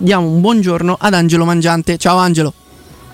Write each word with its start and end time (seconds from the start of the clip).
Diamo 0.00 0.28
un 0.28 0.40
buongiorno 0.40 0.96
ad 0.98 1.12
Angelo 1.12 1.44
Mangiante. 1.44 1.96
Ciao 1.96 2.18
Angelo. 2.18 2.52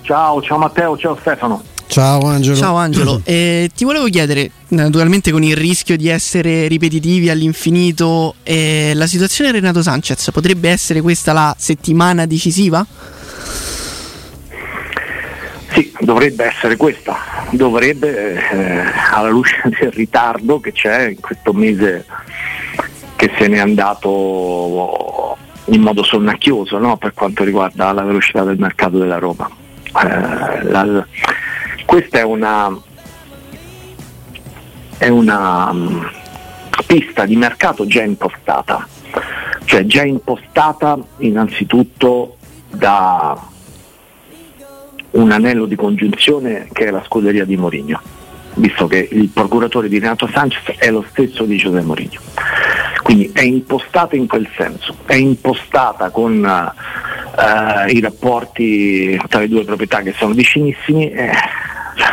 Ciao, 0.01 0.39
ciao 0.43 0.59
Matteo, 0.59 0.95
ciao 0.95 1.17
Stefano. 1.19 1.63
Ciao 1.87 2.21
Angelo. 2.27 2.55
Ciao 2.55 2.75
Angelo. 2.75 3.21
Eh, 3.23 3.69
ti 3.73 3.85
volevo 3.85 4.05
chiedere, 4.05 4.51
naturalmente 4.67 5.31
con 5.31 5.41
il 5.41 5.55
rischio 5.55 5.97
di 5.97 6.09
essere 6.09 6.67
ripetitivi 6.67 7.31
all'infinito, 7.31 8.35
eh, 8.43 8.91
la 8.93 9.07
situazione 9.07 9.51
Renato 9.51 9.81
Sanchez 9.81 10.29
potrebbe 10.31 10.69
essere 10.69 11.01
questa 11.01 11.33
la 11.33 11.55
settimana 11.57 12.27
decisiva? 12.27 12.85
Sì, 15.71 15.91
dovrebbe 16.01 16.45
essere 16.45 16.75
questa, 16.75 17.17
dovrebbe, 17.49 18.35
eh, 18.51 18.83
alla 19.11 19.29
luce 19.29 19.59
del 19.79 19.91
ritardo 19.91 20.59
che 20.59 20.71
c'è 20.71 21.07
in 21.07 21.19
questo 21.19 21.51
mese 21.51 22.05
che 23.15 23.31
se 23.39 23.47
n'è 23.47 23.57
andato 23.57 25.35
in 25.65 25.81
modo 25.81 26.03
sonnacchioso 26.03 26.77
no? 26.77 26.97
per 26.97 27.13
quanto 27.13 27.43
riguarda 27.43 27.91
la 27.91 28.03
velocità 28.03 28.43
del 28.43 28.59
mercato 28.59 28.97
della 28.97 29.17
Roma. 29.17 29.49
Eh, 29.85 30.63
la, 30.63 31.05
questa 31.85 32.19
è 32.19 32.23
una, 32.23 32.75
è 34.97 35.07
una 35.07 35.69
um, 35.69 36.09
pista 36.85 37.25
di 37.25 37.35
mercato 37.35 37.85
già 37.85 38.03
impostata, 38.03 38.87
cioè 39.65 39.85
già 39.85 40.03
impostata 40.03 40.97
innanzitutto 41.17 42.37
da 42.69 43.53
un 45.11 45.31
anello 45.31 45.65
di 45.65 45.75
congiunzione 45.75 46.67
che 46.71 46.87
è 46.87 46.91
la 46.91 47.03
scuderia 47.05 47.45
di 47.45 47.55
Mourinho, 47.55 48.01
visto 48.55 48.87
che 48.87 49.07
il 49.09 49.29
procuratore 49.29 49.87
di 49.87 49.99
Renato 49.99 50.27
Sanchez 50.27 50.77
è 50.77 50.91
lo 50.91 51.05
stesso 51.09 51.45
di 51.45 51.55
Giuseppe 51.55 51.85
Mourinho. 51.85 52.19
Quindi 53.05 53.29
è 53.33 53.43
impostata 53.43 54.15
in 54.15 54.25
quel 54.25 54.49
senso, 54.57 54.95
è 55.05 55.13
impostata 55.13 56.09
con 56.09 56.43
uh, 56.43 57.87
i 57.87 57.99
rapporti 57.99 59.15
tra 59.29 59.41
le 59.41 59.47
due 59.47 59.63
proprietà 59.63 60.01
che 60.01 60.11
sono 60.17 60.33
vicinissimi, 60.33 61.11
eh, 61.11 61.29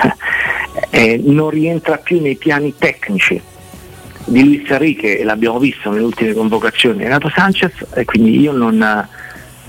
eh, 0.90 1.18
non 1.24 1.48
rientra 1.48 1.96
più 1.96 2.20
nei 2.20 2.36
piani 2.36 2.74
tecnici 2.76 3.40
di 4.26 4.44
Luis 4.44 4.68
Enrique 4.70 5.18
e 5.18 5.24
l'abbiamo 5.24 5.58
visto 5.58 5.88
nelle 5.88 6.04
ultime 6.04 6.34
convocazioni 6.34 6.98
di 6.98 7.04
Renato 7.04 7.30
Sanchez 7.30 7.72
e 7.94 8.04
quindi 8.04 8.38
io 8.38 8.52
non 8.52 9.08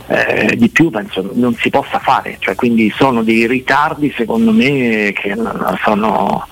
eh, 0.07 0.57
di 0.57 0.67
più 0.67 0.89
penso 0.89 1.31
non 1.35 1.55
si 1.55 1.69
possa 1.69 1.99
fare, 1.99 2.35
cioè, 2.39 2.53
quindi 2.55 2.91
sono 2.93 3.23
dei 3.23 3.47
ritardi 3.47 4.13
secondo 4.13 4.51
me 4.51 5.13
che 5.13 5.37
sono, 5.85 6.45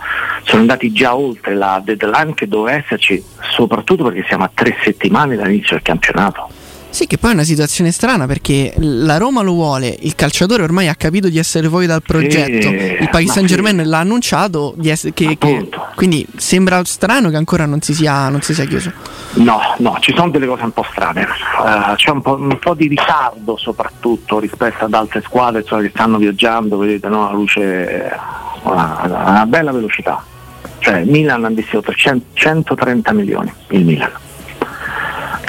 sono 0.43 0.61
andati 0.61 0.91
già 0.91 1.15
oltre 1.15 1.55
la 1.55 1.81
deadline 1.83 2.33
che 2.33 2.47
doveva 2.47 2.77
esserci, 2.77 3.23
soprattutto 3.53 4.03
perché 4.03 4.23
siamo 4.27 4.43
a 4.43 4.51
tre 4.53 4.75
settimane 4.83 5.35
dall'inizio 5.35 5.75
del 5.75 5.83
campionato. 5.83 6.49
Sì, 6.91 7.07
che 7.07 7.17
poi 7.17 7.31
è 7.31 7.33
una 7.33 7.43
situazione 7.43 7.89
strana 7.91 8.27
perché 8.27 8.73
la 8.77 9.17
Roma 9.17 9.41
lo 9.41 9.53
vuole, 9.53 9.95
il 10.01 10.13
calciatore 10.13 10.61
ormai 10.61 10.89
ha 10.89 10.95
capito 10.95 11.29
di 11.29 11.37
essere 11.37 11.69
fuori 11.69 11.85
dal 11.85 12.01
progetto, 12.01 12.67
sì, 12.67 12.97
il 12.99 13.07
Paris 13.09 13.31
Saint 13.31 13.47
Germain 13.47 13.79
sì. 13.79 13.85
l'ha 13.85 13.99
annunciato, 13.99 14.75
essere, 14.83 15.13
che, 15.13 15.37
che, 15.39 15.69
quindi 15.95 16.27
sembra 16.35 16.83
strano 16.83 17.29
che 17.29 17.37
ancora 17.37 17.65
non 17.65 17.79
si, 17.81 17.93
sia, 17.93 18.27
non 18.27 18.41
si, 18.41 18.53
sia, 18.53 18.65
chiuso. 18.65 18.91
No, 19.35 19.61
no, 19.77 19.97
ci 20.01 20.13
sono 20.13 20.31
delle 20.31 20.45
cose 20.45 20.63
un 20.63 20.73
po' 20.73 20.85
strane, 20.91 21.21
uh, 21.21 21.95
c'è 21.95 22.09
un 22.09 22.21
po', 22.21 22.35
un 22.35 22.59
po', 22.59 22.73
di 22.73 22.87
ritardo 22.87 23.55
soprattutto 23.55 24.39
rispetto 24.39 24.83
ad 24.83 24.93
altre 24.93 25.21
squadre 25.21 25.63
cioè, 25.63 25.81
che 25.83 25.91
stanno 25.93 26.17
viaggiando, 26.17 26.75
vedete, 26.77 27.07
no? 27.07 27.23
la 27.23 27.31
luce, 27.31 28.11
una, 28.63 28.99
una 29.05 29.45
bella 29.45 29.71
velocità. 29.71 30.25
Cioè 30.79 31.03
Milan 31.03 31.45
ha 31.45 31.49
investito 31.49 31.93
130 31.93 33.13
milioni, 33.13 33.53
il 33.69 33.85
Milan 33.85 34.11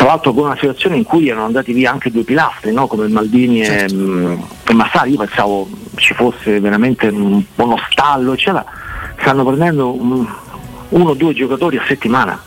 tra 0.02 0.10
l'altro 0.10 0.32
con 0.32 0.46
una 0.46 0.56
situazione 0.56 0.96
in 0.96 1.04
cui 1.04 1.28
erano 1.28 1.44
andati 1.44 1.72
via 1.72 1.92
anche 1.92 2.10
due 2.10 2.24
pilastri 2.24 2.72
no? 2.72 2.88
come 2.88 3.06
Maldini 3.06 3.64
certo. 3.64 3.94
e, 3.94 3.96
mm, 3.96 4.40
e 4.66 4.74
Massari, 4.74 5.12
io 5.12 5.18
pensavo 5.18 5.68
ci 5.94 6.12
fosse 6.12 6.58
veramente 6.58 7.06
un, 7.06 7.40
uno 7.54 7.76
stallo, 7.88 8.32
eccetera. 8.32 8.64
stanno 9.20 9.44
prendendo 9.44 9.92
un, 9.94 10.26
uno 10.88 11.10
o 11.10 11.14
due 11.14 11.34
giocatori 11.34 11.76
a 11.76 11.84
settimana, 11.86 12.40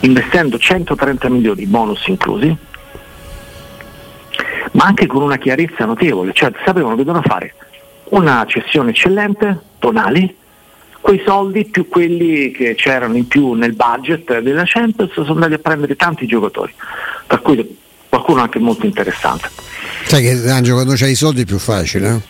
investendo 0.00 0.58
130 0.58 1.28
milioni, 1.30 1.64
bonus 1.64 2.06
inclusi, 2.08 2.54
ma 4.72 4.84
anche 4.84 5.06
con 5.06 5.22
una 5.22 5.38
chiarezza 5.38 5.86
notevole, 5.86 6.32
cioè 6.34 6.52
sapevano 6.62 6.94
che 6.94 7.04
dovevano 7.04 7.24
fare 7.26 7.54
una 8.10 8.44
cessione 8.46 8.90
eccellente, 8.90 9.60
Tonali, 9.78 10.36
quei 11.06 11.22
soldi 11.24 11.66
più 11.66 11.86
quelli 11.86 12.50
che 12.50 12.74
c'erano 12.74 13.16
in 13.16 13.28
più 13.28 13.52
nel 13.52 13.74
budget 13.74 14.40
della 14.40 14.64
Champions 14.64 15.12
sono 15.12 15.34
andati 15.34 15.54
a 15.54 15.58
prendere 15.60 15.94
tanti 15.94 16.26
giocatori, 16.26 16.74
per 17.28 17.42
cui 17.42 17.78
qualcuno 18.08 18.40
anche 18.40 18.58
molto 18.58 18.86
interessante. 18.86 19.48
Sai 20.08 20.22
che 20.22 20.48
Angelo 20.48 20.76
quando 20.76 20.94
c'hai 20.94 21.10
i 21.10 21.14
soldi 21.16 21.42
è 21.42 21.44
più 21.44 21.58
facile, 21.58 22.22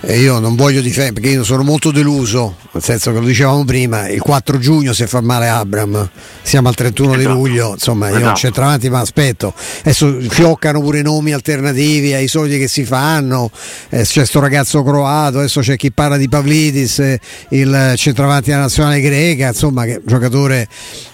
eh? 0.00 0.18
io 0.18 0.40
non 0.40 0.56
voglio 0.56 0.80
difendere 0.80 1.12
perché 1.12 1.28
io 1.28 1.44
sono 1.44 1.62
molto 1.62 1.92
deluso, 1.92 2.56
nel 2.72 2.82
senso 2.82 3.12
che 3.12 3.20
lo 3.20 3.26
dicevamo 3.26 3.64
prima, 3.64 4.08
il 4.08 4.20
4 4.20 4.58
giugno 4.58 4.92
si 4.92 5.06
fa 5.06 5.20
male 5.20 5.46
Abram, 5.46 6.10
siamo 6.42 6.66
al 6.66 6.74
31 6.74 7.14
esatto. 7.14 7.28
di 7.28 7.32
luglio, 7.32 7.70
insomma 7.74 8.08
io 8.08 8.16
esatto. 8.16 8.34
centravanti 8.34 8.90
ma 8.90 8.98
aspetto, 8.98 9.54
adesso 9.82 10.18
fioccano 10.28 10.80
pure 10.80 11.00
nomi 11.02 11.32
alternativi 11.32 12.12
ai 12.12 12.26
soldi 12.26 12.58
che 12.58 12.66
si 12.66 12.84
fanno, 12.84 13.52
eh, 13.90 14.02
c'è 14.02 14.24
sto 14.26 14.40
ragazzo 14.40 14.82
croato, 14.82 15.38
adesso 15.38 15.60
c'è 15.60 15.76
chi 15.76 15.92
parla 15.92 16.16
di 16.16 16.28
Pavlidis, 16.28 16.98
eh, 16.98 17.20
il 17.50 17.92
centravanti 17.94 18.50
della 18.50 18.62
nazionale 18.62 19.00
greca, 19.00 19.46
insomma 19.46 19.84
che 19.84 19.94
è 19.94 20.00
giocatore 20.04 20.66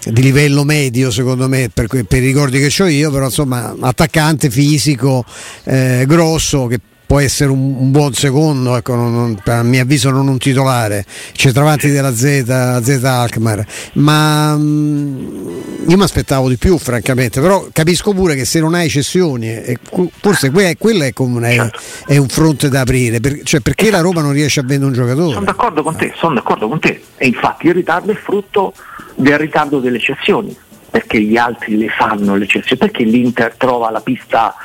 di 0.05 0.23
livello 0.23 0.63
medio 0.63 1.11
secondo 1.11 1.47
me 1.47 1.69
per, 1.71 1.85
per 1.85 2.23
i 2.23 2.25
ricordi 2.25 2.59
che 2.59 2.81
ho 2.81 2.87
io, 2.87 3.11
però 3.11 3.25
insomma 3.25 3.75
attaccante 3.79 4.49
fisico. 4.49 5.23
Eh, 5.65 5.98
grosso 6.05 6.67
che 6.67 6.79
può 7.09 7.19
essere 7.19 7.49
un, 7.49 7.75
un 7.75 7.89
buon 7.89 8.13
secondo, 8.13 8.75
ecco, 8.75 8.93
non, 8.93 9.11
non, 9.11 9.41
a 9.43 9.63
mio 9.63 9.81
avviso 9.81 10.11
non 10.11 10.27
un 10.27 10.37
titolare, 10.37 11.03
centravanti 11.31 11.89
della 11.89 12.13
Z, 12.13 12.83
Z 12.83 13.03
Alkmaar, 13.03 13.65
ma 13.93 14.55
mh, 14.55 15.87
io 15.87 15.97
mi 15.97 16.03
aspettavo 16.03 16.47
di 16.49 16.57
più 16.57 16.77
francamente, 16.77 17.41
però 17.41 17.65
capisco 17.73 18.13
pure 18.13 18.35
che 18.35 18.45
se 18.45 18.59
non 18.59 18.75
hai 18.75 18.89
cessioni, 18.89 19.59
forse 20.21 20.51
que- 20.51 20.75
quello 20.77 21.03
è, 21.03 21.11
è, 21.11 21.69
è, 22.05 22.17
un 22.17 22.27
fronte 22.27 22.69
da 22.69 22.81
aprire, 22.81 23.19
per, 23.19 23.41
cioè 23.41 23.61
perché 23.61 23.89
la 23.89 24.01
Roma 24.01 24.21
non 24.21 24.31
riesce 24.31 24.59
a 24.59 24.63
vendere 24.63 24.91
un 24.91 24.93
giocatore? 24.93 25.33
Sono 25.33 25.45
d'accordo 25.45 25.81
con 25.81 25.95
te, 25.95 26.13
sono 26.15 26.35
d'accordo 26.35 26.67
con 26.67 26.79
te. 26.79 27.01
E 27.17 27.25
infatti 27.25 27.65
il 27.65 27.73
ritardo 27.73 28.11
è 28.11 28.15
frutto 28.15 28.75
del 29.15 29.39
ritardo 29.39 29.79
delle 29.79 29.99
cessioni 29.99 30.55
perché 30.89 31.21
gli 31.21 31.37
altri 31.37 31.77
le 31.77 31.89
fanno 31.89 32.35
le 32.35 32.45
eccezioni, 32.45 32.77
perché 32.77 33.03
l'Inter 33.03 33.55
trova 33.55 33.89
la 33.91 34.01
pista 34.01 34.55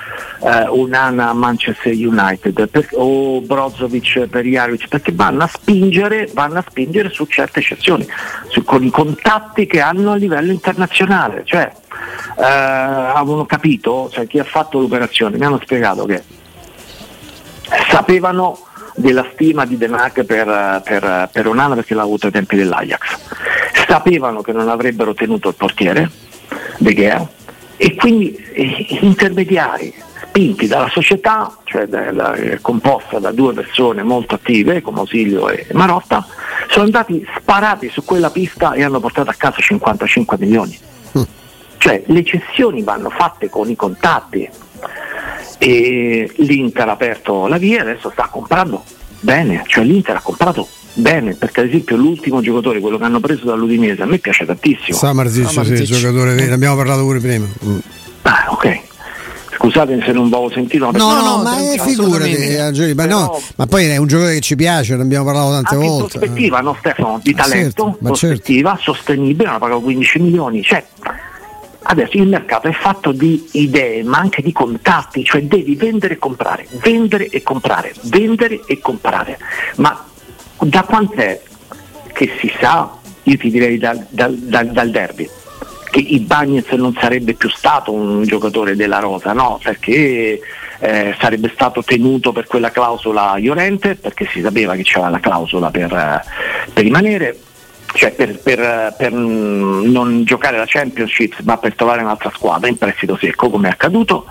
eh, 0.43 0.69
Unana 0.69 1.31
a 1.31 1.32
Manchester 1.32 1.93
United 1.93 2.69
per, 2.69 2.88
o 2.93 3.41
Brozovic 3.41 4.26
per 4.26 4.44
Jarovic, 4.44 4.88
perché 4.88 5.12
vanno 5.12 5.44
a 5.44 5.47
spingere, 5.47 6.29
vanno 6.32 6.59
a 6.59 6.65
spingere 6.69 7.11
su 7.11 7.26
certe 7.26 7.61
eccezioni, 7.61 8.06
su, 8.49 8.65
con 8.65 8.82
i 8.82 8.91
contatti 8.91 9.67
che 9.67 9.81
hanno 9.81 10.12
a 10.12 10.17
livello 10.17 10.53
internazionale, 10.53 11.43
cioè 11.44 11.71
eh, 12.38 12.43
avevano 12.43 13.47
capito, 13.47 14.09
cioè, 14.12 14.26
chi 14.26 14.38
ha 14.38 14.44
fatto 14.44 14.79
l'operazione, 14.79 15.37
mi 15.37 15.44
hanno 15.44 15.61
spiegato 15.62 16.05
che 16.05 16.23
sapevano 17.91 18.59
della 18.94 19.26
stima 19.32 19.67
di 19.67 19.76
Denac 19.76 20.23
per, 20.23 20.82
per, 20.85 21.29
per 21.32 21.46
Onana 21.46 21.75
perché 21.75 21.94
l'ha 21.94 22.02
avuto 22.02 22.26
ai 22.26 22.32
tempi 22.32 22.56
dell'Ajax. 22.56 23.19
Sapevano 23.87 24.41
che 24.43 24.52
non 24.52 24.69
avrebbero 24.69 25.14
tenuto 25.14 25.49
il 25.49 25.55
portiere, 25.55 26.11
De 26.79 26.94
Gea, 26.94 27.29
e 27.76 27.94
quindi 27.96 28.35
eh, 28.35 28.87
intermediari, 29.00 29.93
spinti 30.23 30.67
dalla 30.67 30.88
società, 30.88 31.56
cioè 31.64 31.87
della, 31.87 32.35
eh, 32.35 32.61
composta 32.61 33.19
da 33.19 33.31
due 33.31 33.52
persone 33.52 34.02
molto 34.02 34.37
attive 34.37 34.81
come 34.81 35.00
Osilio 35.00 35.49
e 35.49 35.67
Marotta, 35.73 36.26
sono 36.69 36.85
andati 36.85 37.26
sparati 37.37 37.88
su 37.88 38.05
quella 38.05 38.31
pista 38.31 38.73
e 38.73 38.82
hanno 38.82 39.00
portato 39.00 39.31
a 39.31 39.35
casa 39.37 39.61
55 39.61 40.37
milioni. 40.38 40.79
Mm. 41.19 41.23
Cioè 41.79 42.02
le 42.06 42.25
cessioni 42.25 42.82
vanno 42.82 43.11
fatte 43.11 43.49
con 43.49 43.69
i 43.69 43.76
contatti 43.76 44.49
e 45.64 46.31
l'Inter 46.37 46.88
ha 46.88 46.93
aperto 46.93 47.46
la 47.46 47.56
via 47.56 47.78
e 47.78 47.81
adesso 47.81 48.11
sta 48.11 48.28
comprando 48.31 48.84
bene, 49.20 49.62
cioè 49.66 49.82
l'Inter 49.82 50.16
ha 50.16 50.20
comprato 50.20 50.69
bene, 50.93 51.34
perché 51.34 51.61
ad 51.61 51.69
esempio 51.69 51.96
l'ultimo 51.96 52.43
giocatore, 52.43 52.81
quello 52.81 52.99
che 52.99 53.05
hanno 53.05 53.19
preso 53.19 53.46
dall'Udinese, 53.46 54.02
a 54.02 54.06
me 54.06 54.19
piace 54.19 54.44
tantissimo. 54.44 54.99
Samarzic, 54.99 55.49
Samarzic. 55.49 55.78
sì, 55.78 55.84
giocatore, 55.84 56.34
ne 56.34 56.52
abbiamo 56.52 56.76
parlato 56.76 57.00
pure 57.00 57.19
prima. 57.19 57.46
Mm. 57.64 57.78
Ah, 58.22 58.46
ok. 58.50 58.81
Scusate 59.55 60.02
se 60.05 60.12
non 60.12 60.26
avevo 60.26 60.50
sentito. 60.50 60.90
No, 60.90 61.12
no, 61.14 61.22
no, 61.22 61.43
ma 61.43 61.56
è 61.56 61.78
figurati, 61.78 62.34
eh, 62.34 62.94
ma, 62.94 63.06
no, 63.06 63.40
ma 63.56 63.66
poi 63.66 63.87
è 63.87 63.96
un 63.96 64.06
giocatore 64.06 64.34
che 64.34 64.40
ci 64.40 64.56
piace, 64.56 64.96
ne 64.96 65.02
abbiamo 65.02 65.25
parlato 65.25 65.50
tante 65.50 65.76
volte. 65.76 66.19
prospettiva, 66.19 66.61
no 66.61 66.76
Stefano, 66.78 67.20
di 67.22 67.34
talento, 67.34 67.84
certo, 67.84 67.99
prospettiva, 68.02 68.75
certo. 68.76 68.93
sostenibile, 68.93 69.49
hanno 69.49 69.58
pagato 69.58 69.81
15 69.81 70.19
milioni, 70.19 70.62
cioè 70.62 70.84
Adesso 71.87 72.17
il 72.17 72.27
mercato 72.27 72.67
è 72.67 72.73
fatto 72.73 73.13
di 73.13 73.47
idee, 73.53 74.03
ma 74.03 74.19
anche 74.19 74.41
di 74.41 74.53
contatti, 74.53 75.23
cioè 75.23 75.43
devi 75.43 75.77
vendere 75.77 76.15
e 76.15 76.19
comprare, 76.19 76.67
vendere 76.83 77.29
e 77.29 77.43
comprare, 77.43 77.93
vendere 78.05 78.61
e 78.67 78.79
comprare. 78.79 79.39
Ma 79.77 80.05
da 80.61 80.83
quant'è 80.83 81.43
che 82.13 82.31
si 82.39 82.51
sa, 82.59 82.91
io 83.25 83.37
ti 83.37 83.51
direi 83.51 83.77
dal, 83.77 84.07
dal, 84.09 84.35
dal, 84.35 84.69
dal 84.69 84.91
derby, 84.91 85.29
che 85.91 86.01
i 86.01 86.21
Bagnets 86.21 86.71
non 86.73 86.97
sarebbe 86.99 87.35
più 87.35 87.51
stato 87.51 87.93
un 87.93 88.25
giocatore 88.25 88.77
della 88.77 88.99
Rosa, 88.99 89.33
no? 89.33 89.61
Perché 89.63 90.41
eh, 90.79 91.15
sarebbe 91.21 91.51
stato 91.53 91.83
tenuto 91.85 92.33
per 92.33 92.47
quella 92.47 92.71
clausola 92.71 93.37
Iorente, 93.37 93.95
perché 93.95 94.27
si 94.33 94.41
sapeva 94.41 94.75
che 94.75 94.83
c'era 94.83 95.11
la 95.11 95.21
clausola 95.21 95.71
per, 95.71 95.93
eh, 95.93 96.23
per 96.73 96.83
rimanere 96.83 97.39
cioè 97.94 98.12
per, 98.12 98.38
per, 98.41 98.94
per, 98.96 99.12
non 99.12 100.25
giocare 100.25 100.56
la 100.56 100.64
Championship 100.67 101.41
ma 101.43 101.56
per 101.56 101.75
trovare 101.75 102.02
un'altra 102.02 102.31
squadra 102.35 102.69
in 102.69 102.76
prestito 102.76 103.17
secco 103.17 103.49
come 103.50 103.69
è 103.69 103.73
accaduto. 103.73 104.26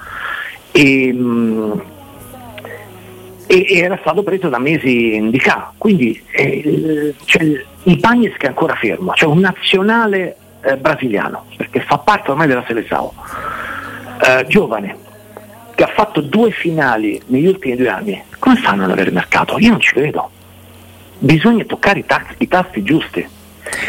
E, 0.72 1.16
e 3.46 3.78
era 3.78 3.98
stato 4.02 4.24
preso 4.24 4.50
da 4.50 4.58
mesi 4.58 5.16
in 5.16 5.30
DK 5.30 5.74
quindi 5.78 6.20
eh, 6.32 7.14
c'è 7.24 7.42
il 7.42 7.98
Bagnes 8.00 8.36
che 8.38 8.46
è 8.46 8.50
ancora 8.50 8.74
fermo 8.74 9.12
c'è 9.12 9.26
un 9.26 9.40
nazionale 9.40 10.38
eh, 10.64 10.78
brasiliano 10.78 11.46
perché 11.56 11.82
fa 11.82 12.00
parte 12.00 12.32
ormai 12.32 12.48
della 12.48 12.64
Seleção 12.66 13.12
eh, 14.26 14.46
giovane 14.48 14.98
che 15.76 15.84
ha 15.84 15.88
fatto 15.88 16.22
due 16.22 16.52
finali 16.52 17.22
negli 17.28 17.48
ultimi 17.48 17.76
due 17.76 17.90
anni. 17.90 18.24
Come 18.40 18.56
fanno 18.56 18.86
ad 18.86 18.92
avere 18.92 19.12
mercato? 19.12 19.60
io 19.60 19.72
non 19.72 19.80
ci 19.80 19.94
vedo 19.94 20.30
bisogna 21.24 21.64
toccare 21.64 22.00
i, 22.00 22.06
tax, 22.06 22.36
i 22.38 22.48
tasti 22.48 22.84
giusti 22.84 23.26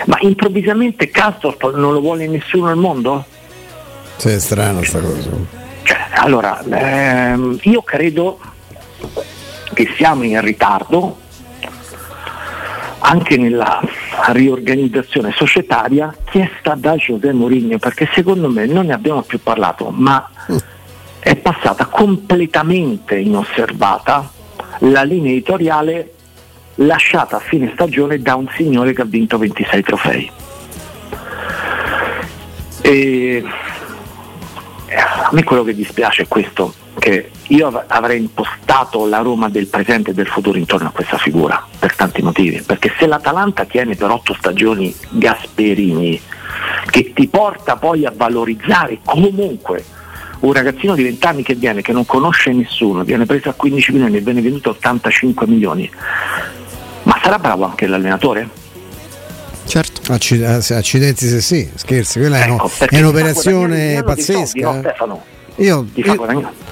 ma 0.07 0.19
improvvisamente 0.21 1.11
Castorp 1.11 1.75
non 1.75 1.93
lo 1.93 2.01
vuole 2.01 2.27
nessuno 2.27 2.69
al 2.69 2.77
mondo? 2.77 3.25
Sì, 4.17 4.31
è 4.31 4.39
strano 4.39 4.83
sta 4.83 5.01
cosa. 5.01 5.31
Cioè, 5.83 5.99
allora, 6.15 6.63
ehm, 6.63 7.59
io 7.63 7.83
credo 7.83 8.39
che 9.73 9.93
siamo 9.97 10.23
in 10.23 10.41
ritardo 10.41 11.19
anche 13.01 13.37
nella 13.37 13.83
riorganizzazione 14.33 15.33
societaria 15.37 16.15
chiesta 16.25 16.75
da 16.75 16.95
José 16.95 17.33
Mourinho, 17.33 17.79
perché 17.79 18.09
secondo 18.15 18.49
me 18.49 18.65
non 18.67 18.87
ne 18.87 18.95
abbiamo 18.95 19.23
più 19.23 19.41
parlato, 19.43 19.91
ma 19.91 20.31
è 21.19 21.37
passata 21.37 21.87
completamente 21.87 23.19
inosservata 23.19 24.31
la 24.79 25.03
linea 25.03 25.33
editoriale 25.33 26.14
lasciata 26.77 27.37
a 27.37 27.41
fine 27.41 27.71
stagione 27.75 28.21
da 28.21 28.35
un 28.35 28.49
signore 28.57 28.93
che 28.93 29.03
ha 29.03 29.07
vinto 29.07 29.39
26 29.39 29.83
trofei. 29.83 30.31
E 32.83 33.45
a 34.97 35.31
me 35.33 35.43
quello 35.45 35.65
che 35.65 35.75
dispiace 35.75 36.23
è 36.23 36.29
questo, 36.29 36.75
che 36.99 37.31
io 37.49 37.85
avrei 37.87 38.21
impostato 38.21 39.07
la 39.07 39.19
Roma 39.19 39.49
del 39.49 39.67
presente 39.67 40.11
e 40.11 40.15
del 40.15 40.27
futuro 40.27 40.59
intorno 40.59 40.89
a 40.89 40.93
questa 40.93 41.19
figura, 41.19 41.67
per 41.79 41.95
tanti 41.95 42.23
motivi, 42.23 42.63
perché 42.63 42.93
se 42.99 43.07
l'Atalanta 43.07 43.65
tiene 43.65 43.95
per 43.97 44.11
otto 44.11 44.35
stagioni 44.35 44.95
Gasperini, 45.11 46.21
che 46.91 47.13
ti 47.13 47.27
porta 47.29 47.77
poi 47.77 48.05
a 48.07 48.13
valorizzare 48.15 48.99
comunque 49.05 49.85
un 50.41 50.53
ragazzino 50.53 50.95
di 50.95 51.03
20 51.05 51.27
anni 51.27 51.43
che 51.43 51.55
viene, 51.55 51.81
che 51.81 51.93
non 51.93 52.05
conosce 52.05 52.53
nessuno, 52.53 53.03
viene 53.03 53.25
preso 53.25 53.49
a 53.49 53.55
15 53.55 53.93
milioni 53.93 54.17
e 54.17 54.21
viene 54.21 54.43
venduto 54.43 54.69
a 54.69 54.73
85 54.73 55.47
milioni, 55.47 55.91
ma 57.05 57.19
sarà 57.23 57.39
bravo 57.39 57.65
anche 57.65 57.87
l'allenatore? 57.87 58.63
Certo. 59.67 60.13
accidenti 60.13 61.27
se 61.27 61.41
sì, 61.41 61.69
scherzi, 61.75 62.19
quella 62.19 62.45
ecco, 62.45 62.71
è, 62.89 62.99
un'operazione 62.99 64.03
pazzesca. 64.03 64.45
Soldi, 64.45 64.61
no, 64.61 64.79
Stefano? 64.81 65.25
Io, 65.59 65.87
io, 65.95 66.15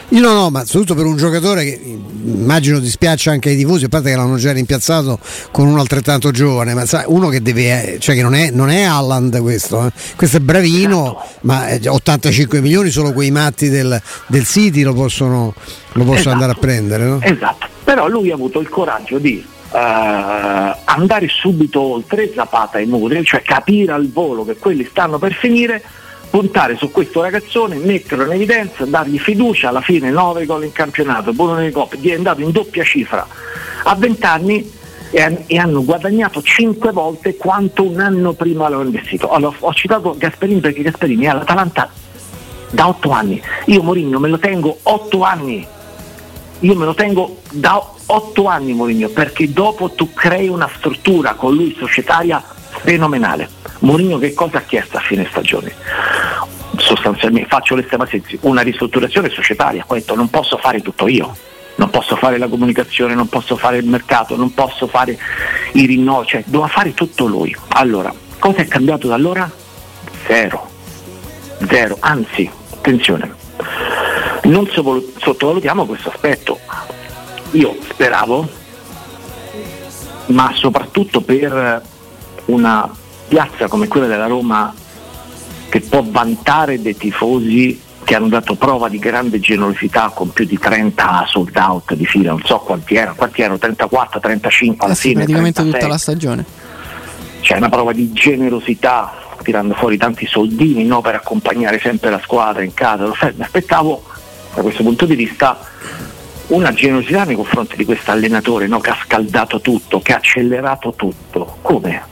io, 0.09 0.21
no, 0.21 0.33
no, 0.33 0.51
ma 0.51 0.65
soprattutto 0.65 0.97
per 0.97 1.07
un 1.07 1.17
giocatore 1.17 1.63
che 1.63 1.81
immagino 2.25 2.81
dispiaccia 2.81 3.31
anche 3.31 3.51
ai 3.51 3.57
tifosi, 3.57 3.85
a 3.85 3.89
parte 3.89 4.11
che 4.11 4.17
l'hanno 4.17 4.37
già 4.37 4.51
rimpiazzato 4.51 5.21
con 5.53 5.69
uno 5.69 5.81
altrettanto 5.81 6.33
giovane, 6.33 6.75
ma 6.75 6.85
sai, 6.85 7.05
uno 7.07 7.29
che 7.29 7.41
deve, 7.41 7.99
cioè 8.01 8.17
che 8.17 8.23
non 8.23 8.35
è, 8.35 8.51
non 8.51 8.71
è 8.71 8.83
Alland 8.83 9.41
questo, 9.41 9.87
eh. 9.87 9.93
questo 10.17 10.39
è 10.39 10.41
bravino, 10.41 11.17
esatto. 11.23 11.39
ma 11.43 11.67
85 11.87 12.61
milioni 12.61 12.91
solo 12.91 13.13
quei 13.13 13.31
matti 13.31 13.69
del, 13.69 14.03
del 14.27 14.45
City 14.45 14.83
lo 14.83 14.95
possono, 14.95 15.55
lo 15.93 16.05
possono 16.05 16.19
esatto. 16.19 16.31
andare 16.31 16.53
a 16.53 16.57
prendere. 16.57 17.05
No? 17.05 17.21
Esatto, 17.23 17.69
però 17.85 18.09
lui 18.09 18.33
ha 18.33 18.35
avuto 18.35 18.59
il 18.59 18.69
coraggio 18.69 19.19
di 19.19 19.45
Uh, 19.73 20.77
andare 20.85 21.29
subito 21.29 21.81
oltre 21.81 22.31
Zapata 22.35 22.79
e 22.79 22.85
Muriel, 22.85 23.25
cioè 23.25 23.41
capire 23.41 23.93
al 23.93 24.11
volo 24.11 24.45
che 24.45 24.57
quelli 24.57 24.85
stanno 24.85 25.19
per 25.19 25.33
finire, 25.33 25.83
puntare 26.29 26.77
su 26.77 26.91
questo 26.91 27.23
ragazzone, 27.23 27.77
metterlo 27.77 28.25
in 28.25 28.33
evidenza, 28.33 28.85
dargli 28.85 29.19
fiducia, 29.19 29.71
alla 29.71 29.81
fine 29.81 30.11
9 30.11 30.45
gol 30.45 30.65
in 30.65 30.73
campionato, 30.73 31.33
buono 31.33 31.55
nelle 31.55 31.71
coppe, 31.71 31.99
andato 32.15 32.43
in 32.43 32.51
doppia 32.51 32.85
cifra. 32.85 33.27
A 33.85 33.95
20 33.95 34.25
anni 34.27 34.71
e, 35.11 35.45
e, 35.47 35.59
hanno 35.59 35.85
guadagnato 35.85 36.43
5 36.43 36.93
volte 36.93 37.37
quanto 37.37 37.89
un 37.89 38.01
anno 38.01 38.33
prima 38.33 38.69
l'ho 38.69 38.83
investito. 38.83 39.31
Allora, 39.31 39.57
ho 39.61 39.73
citato 39.73 40.15
Gasperini 40.17 40.61
perché 40.61 40.83
Gasperini 40.83 41.25
è 41.25 41.29
all'Atalanta 41.29 41.91
da 42.71 42.89
8 42.89 43.11
anni, 43.11 43.41
io 43.67 43.83
Mourinho 43.83 44.19
me 44.19 44.29
lo 44.29 44.39
tengo 44.39 44.79
8 44.83 45.23
anni 45.23 45.67
io 46.63 46.77
me 46.77 46.85
lo 46.85 46.95
tengo 46.95 47.39
da 47.51 47.85
otto 48.07 48.47
anni 48.47 48.73
Mourinho 48.73 49.09
perché 49.09 49.53
dopo 49.53 49.91
tu 49.91 50.13
crei 50.13 50.49
una 50.49 50.71
struttura 50.77 51.35
con 51.35 51.55
lui 51.55 51.75
societaria 51.77 52.43
fenomenale. 52.83 53.49
Mourinho 53.81 54.19
che 54.19 54.33
cosa 54.33 54.59
ha 54.59 54.63
chiesto 54.63 54.97
a 54.97 55.01
fine 55.01 55.27
stagione? 55.29 55.75
Sostanzialmente 56.77 57.49
faccio 57.49 57.75
l'estrema 57.75 58.07
sensi, 58.07 58.39
una 58.43 58.63
ristrutturazione 58.63 59.29
societaria, 59.29 59.85
ho 59.87 60.15
non 60.15 60.31
posso 60.31 60.57
fare 60.57 60.81
tutto 60.81 61.09
io, 61.09 61.35
non 61.77 61.91
posso 61.91 62.15
fare 62.15 62.39
la 62.39 62.47
comunicazione, 62.47 63.15
non 63.15 63.29
posso 63.29 63.57
fare 63.57 63.79
il 63.79 63.87
mercato, 63.87 64.37
non 64.37 64.55
posso 64.55 64.87
fare 64.87 65.19
i 65.73 65.85
rinnovi, 65.85 66.27
cioè 66.29 66.45
doveva 66.47 66.69
fare 66.69 66.95
tutto 66.95 67.27
lui. 67.27 67.55
Allora, 67.71 68.13
cosa 68.39 68.59
è 68.59 68.69
cambiato 68.69 69.09
da 69.09 69.15
allora? 69.15 69.51
Zero. 70.27 70.71
Zero, 71.69 71.97
anzi, 72.01 72.49
attenzione, 72.73 73.35
non 74.43 74.69
sottovalutiamo 75.19 75.87
questo 75.87 76.11
aspetto. 76.11 76.59
Io 77.53 77.77
speravo, 77.91 78.49
ma 80.27 80.53
soprattutto 80.55 81.21
per 81.21 81.83
una 82.47 82.91
piazza 83.29 83.69
come 83.69 83.89
quella 83.89 84.07
della 84.07 84.27
Roma 84.27 84.75
che 85.69 85.81
può 85.81 86.03
vantare 86.05 86.81
dei 86.81 86.97
tifosi 86.97 87.81
che 88.05 88.15
hanno 88.15 88.29
dato 88.29 88.57
prova 88.57 88.89
di 88.89 88.99
grande 88.99 89.39
generosità 89.39 90.11
con 90.13 90.33
più 90.33 90.45
di 90.45 90.59
30 90.59 91.25
sold 91.29 91.57
out 91.57 91.95
di 91.95 92.05
fila, 92.05 92.31
non 92.31 92.43
so 92.45 92.59
quanti 92.59 92.95
erano, 92.97 93.15
quanti 93.15 93.43
erano 93.43 93.59
34, 93.59 94.21
35 94.21 94.85
alla 94.85 94.93
eh 94.93 94.97
sì, 94.97 95.03
fine. 95.09 95.15
Praticamente 95.15 95.61
36. 95.61 95.81
tutta 95.81 95.93
la 95.93 95.99
stagione. 95.99 96.45
C'è 97.41 97.57
una 97.57 97.69
prova 97.69 97.93
di 97.93 98.13
generosità 98.13 99.15
tirando 99.43 99.75
fuori 99.75 99.97
tanti 99.97 100.27
soldini 100.27 100.85
no, 100.85 101.01
per 101.01 101.15
accompagnare 101.17 101.79
sempre 101.81 102.11
la 102.11 102.21
squadra 102.21 102.63
in 102.63 102.75
casa. 102.75 103.05
Mi 103.35 103.43
aspettavo 103.43 104.03
da 104.55 104.63
questo 104.63 104.83
punto 104.83 105.07
di 105.07 105.15
vista 105.15 105.59
una 106.49 106.73
generosità 106.73 107.25
nei 107.25 107.37
confronti 107.37 107.77
di 107.77 107.85
questo 107.85 108.11
allenatore 108.11 108.67
no, 108.67 108.81
che 108.81 108.91
ha 108.91 108.99
scaldato 109.03 109.61
tutto, 109.61 110.01
che 110.01 110.13
ha 110.13 110.17
accelerato 110.17 110.93
tutto. 110.95 111.59
Come? 111.63 112.11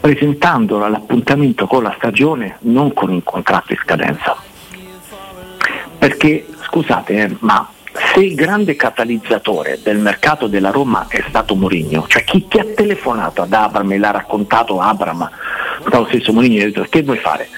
Presentandolo 0.00 0.84
all'appuntamento 0.84 1.66
con 1.66 1.82
la 1.82 1.94
stagione, 1.96 2.56
non 2.60 2.92
con 2.92 3.10
un 3.10 3.22
contratto 3.22 3.72
in 3.72 3.78
scadenza. 3.78 4.36
Perché, 5.98 6.46
scusate, 6.62 7.14
eh, 7.14 7.36
ma 7.40 7.68
se 8.12 8.20
il 8.20 8.34
grande 8.34 8.76
catalizzatore 8.76 9.78
del 9.82 9.98
mercato 9.98 10.48
della 10.48 10.70
Roma 10.70 11.06
è 11.08 11.24
stato 11.28 11.54
Mourinho, 11.54 12.06
cioè 12.08 12.24
chi 12.24 12.46
ti 12.48 12.58
ha 12.58 12.64
telefonato 12.64 13.42
ad 13.42 13.52
Abram 13.52 13.90
e 13.92 13.98
l'ha 13.98 14.10
raccontato 14.10 14.80
Abram, 14.80 15.28
lo 15.84 16.06
stesso 16.08 16.32
Mourinho, 16.32 16.62
ha 16.62 16.66
detto 16.66 16.86
che 16.88 17.02
vuoi 17.02 17.18
fare? 17.18 17.48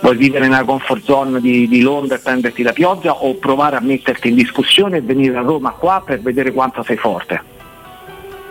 Vuoi 0.00 0.16
vivere 0.16 0.46
nella 0.46 0.64
comfort 0.64 1.02
zone 1.02 1.40
di, 1.40 1.66
di, 1.66 1.80
Londra 1.80 2.16
e 2.16 2.20
prenderti 2.20 2.62
la 2.62 2.72
pioggia 2.72 3.14
o 3.14 3.34
provare 3.34 3.76
a 3.76 3.80
metterti 3.80 4.28
in 4.28 4.34
discussione 4.34 4.98
e 4.98 5.00
venire 5.00 5.36
a 5.36 5.40
Roma 5.40 5.70
qua 5.70 6.02
per 6.04 6.20
vedere 6.20 6.52
quanto 6.52 6.82
sei 6.82 6.96
forte? 6.96 7.42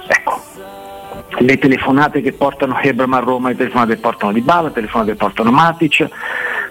Ecco, 0.08 0.42
le 1.40 1.58
telefonate 1.58 2.22
che 2.22 2.34
portano 2.34 2.80
Hebram 2.80 3.14
a 3.14 3.20
Roma, 3.20 3.50
le 3.50 3.56
telefonate 3.56 3.96
che 3.96 4.02
portano 4.02 4.32
Di 4.32 4.42
Bala, 4.42 4.68
le 4.68 4.74
telefonate 4.74 5.12
che 5.12 5.18
portano 5.18 5.52
Matic, 5.52 6.10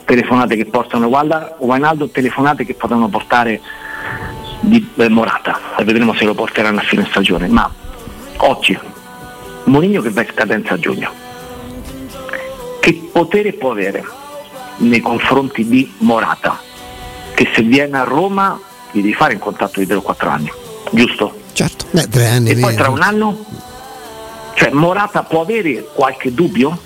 telefonate 0.05 0.57
che 0.57 0.67
portano 0.67 1.09
Wijnaldo, 1.59 2.09
telefonate 2.09 2.65
che 2.65 2.75
potranno 2.75 3.09
portare 3.09 3.61
di 4.61 4.91
eh, 4.97 5.09
Morata 5.09 5.77
e 5.77 5.85
vedremo 5.85 6.15
se 6.15 6.25
lo 6.25 6.35
porteranno 6.35 6.81
a 6.81 6.83
fine 6.83 7.07
stagione. 7.07 7.49
Ma 7.49 7.71
oggi 8.39 8.79
Mourinho 9.65 10.03
che 10.03 10.11
va 10.11 10.23
in 10.23 10.29
scadenza 10.33 10.75
a 10.75 10.79
giugno, 10.79 11.11
che 12.81 13.09
potere 13.13 13.53
può 13.53 13.71
avere 13.71 14.05
nei 14.79 15.01
confronti 15.01 15.67
di 15.67 15.93
Morata? 15.99 16.59
Che 17.35 17.51
se 17.55 17.63
viene 17.63 17.99
a 17.99 18.05
Roma 18.05 18.59
gli 18.91 19.01
devi 19.01 19.15
fare 19.15 19.33
in 19.33 19.39
contatto 19.39 19.81
di 19.81 19.87
3 19.87 19.97
o 19.97 20.03
4 20.03 20.29
anni, 20.29 20.53
giusto? 20.93 21.41
Certo. 21.53 21.87
Beh, 21.91 22.09
tre 22.09 22.27
anni 22.27 22.51
e 22.51 22.57
poi 22.57 22.75
tra 22.75 22.91
un 22.91 23.03
anno? 23.03 23.45
Cioè 24.55 24.71
Morata 24.71 25.23
può 25.23 25.43
avere 25.43 25.89
qualche 25.93 26.33
dubbio? 26.33 26.79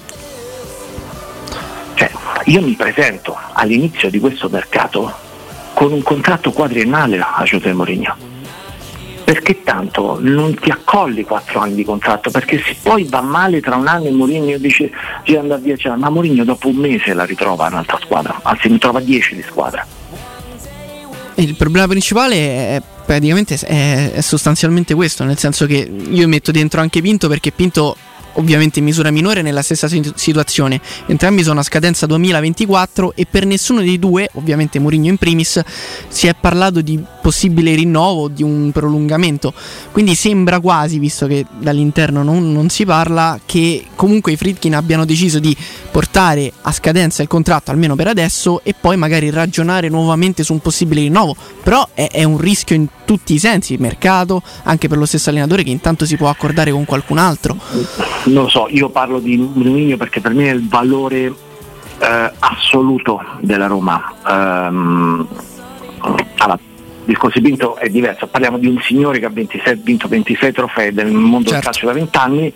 Cioè, 1.95 2.11
io 2.45 2.63
mi 2.63 2.75
presento 2.75 3.37
all'inizio 3.53 4.11
di 4.11 4.19
questo 4.19 4.49
mercato 4.49 5.13
con 5.75 5.93
un 5.93 6.03
contratto 6.03 6.53
quadriennale 6.53 7.19
a 7.19 7.43
José 7.45 7.73
Mourinho. 7.73 8.28
Perché 9.29 9.63
tanto 9.63 10.17
non 10.23 10.55
ti 10.55 10.71
accolli 10.71 11.23
quattro 11.23 11.61
anni 11.61 11.75
di 11.75 11.85
contratto? 11.85 12.31
Perché 12.31 12.63
se 12.65 12.75
poi 12.81 13.05
va 13.05 13.21
male 13.21 13.61
tra 13.61 13.77
un 13.77 13.87
anno 13.87 14.07
e 14.07 14.11
Mourinho 14.11 14.57
dice 14.57 14.91
ci 15.23 15.37
andare 15.37 15.61
via, 15.61 15.77
cioè, 15.77 15.97
ma 15.97 16.09
Mourinho 16.09 16.45
dopo 16.45 16.69
un 16.69 16.77
mese 16.77 17.13
la 17.13 17.27
ritrova 17.27 17.67
un'altra 17.67 17.99
squadra, 18.01 18.41
anzi 18.43 18.71
ne 18.71 18.79
trova 18.79 19.01
dieci 19.01 19.35
di 19.35 19.43
squadra. 19.43 19.87
Il 21.35 21.57
problema 21.57 21.87
principale 21.87 22.37
è 22.37 22.83
praticamente 23.05 23.59
è, 23.67 24.13
è 24.13 24.21
sostanzialmente 24.23 24.95
questo, 24.95 25.25
nel 25.25 25.37
senso 25.37 25.67
che 25.67 25.77
io 25.77 26.27
metto 26.27 26.51
dentro 26.51 26.81
anche 26.81 27.03
Pinto 27.03 27.29
perché 27.29 27.53
Pinto 27.53 27.99
ovviamente 28.39 28.79
in 28.79 28.85
misura 28.85 29.11
minore 29.11 29.43
nella 29.43 29.63
stessa 29.63 29.89
situazione. 30.15 30.81
Entrambi 31.07 31.43
sono 31.43 31.61
a 31.61 31.63
scadenza 31.63 32.07
2024 32.07 33.13
e 33.15 33.27
per 33.31 33.45
nessuno 33.45 33.81
dei 33.81 33.99
due, 33.99 34.29
ovviamente 34.35 34.79
Mourinho 34.79 35.09
in 35.09 35.17
primis, 35.17 35.61
si 36.09 36.27
è 36.27 36.35
parlato 36.35 36.81
di 36.81 37.03
possibile 37.21 37.75
rinnovo, 37.75 38.29
di 38.29 38.43
un 38.43 38.71
prolungamento. 38.73 39.53
Quindi 39.93 40.15
sembra 40.15 40.61
quasi, 40.61 40.99
visto 40.99 41.27
che 41.27 41.45
dall'interno 41.59 42.23
non, 42.23 42.53
non 42.53 42.71
si 42.71 42.85
parla, 42.85 43.39
che 43.45 43.87
comunque 43.95 44.33
i 44.33 44.37
Fritkin 44.37 44.75
abbiano 44.75 45.05
deciso 45.05 45.39
di 45.39 45.55
portare 45.91 46.53
a 46.63 46.73
scadenza 46.73 47.23
il 47.23 47.29
contratto 47.29 47.71
almeno 47.71 47.97
per 47.97 48.07
adesso 48.07 48.63
e 48.63 48.75
poi 48.79 48.97
magari 48.97 49.31
ragionare 49.31 49.89
nuovamente 49.89 50.43
su 50.43 50.53
un 50.53 50.61
possibile 50.61 51.03
rinnovo. 51.03 51.37
Però 51.63 51.87
è, 51.93 52.09
è 52.11 52.25
un 52.25 52.39
rischio 52.39 52.77
in 52.77 52.87
tutti 53.05 53.35
i 53.35 53.39
sensi, 53.39 53.77
mercato, 53.79 54.43
anche 54.65 54.89
per 54.89 54.99
lo 54.99 55.07
stesso 55.07 55.31
allenatore 55.31 55.63
che 55.63 55.71
intanto 55.71 56.07
si 56.07 56.17
può 56.17 56.29
accordare 56.29 56.71
con 56.71 56.85
qualcun 56.85 57.19
altro. 57.19 57.59
Non 58.29 58.45
lo 58.45 58.49
so, 58.49 58.67
io 58.69 58.91
parlo 58.91 59.21
di 59.21 59.37
Mourinho 59.37 59.97
perché 59.97 60.21
per 60.21 60.35
me 60.35 60.51
è 60.51 60.53
il 60.53 60.69
valore 60.69 61.35
eh, 61.99 62.33
assoluto 62.39 63.23
della 63.41 63.67
Roma. 63.67 64.15
Um, 64.27 65.27
allora, 66.37 66.59
discorso 67.05 67.41
di 67.41 67.49
Pinto 67.49 67.77
è 67.77 67.89
diverso, 67.89 68.27
parliamo 68.27 68.59
di 68.59 68.67
un 68.67 68.79
signore 68.83 69.19
che 69.19 69.25
ha 69.25 69.31
26, 69.31 69.81
vinto 69.83 70.09
26 70.09 70.53
trofei 70.53 70.93
nel 70.93 71.11
mondo 71.11 71.49
certo. 71.49 71.55
del 71.55 71.63
calcio 71.63 71.87
da 71.87 71.93
20 71.93 72.19
anni, 72.19 72.55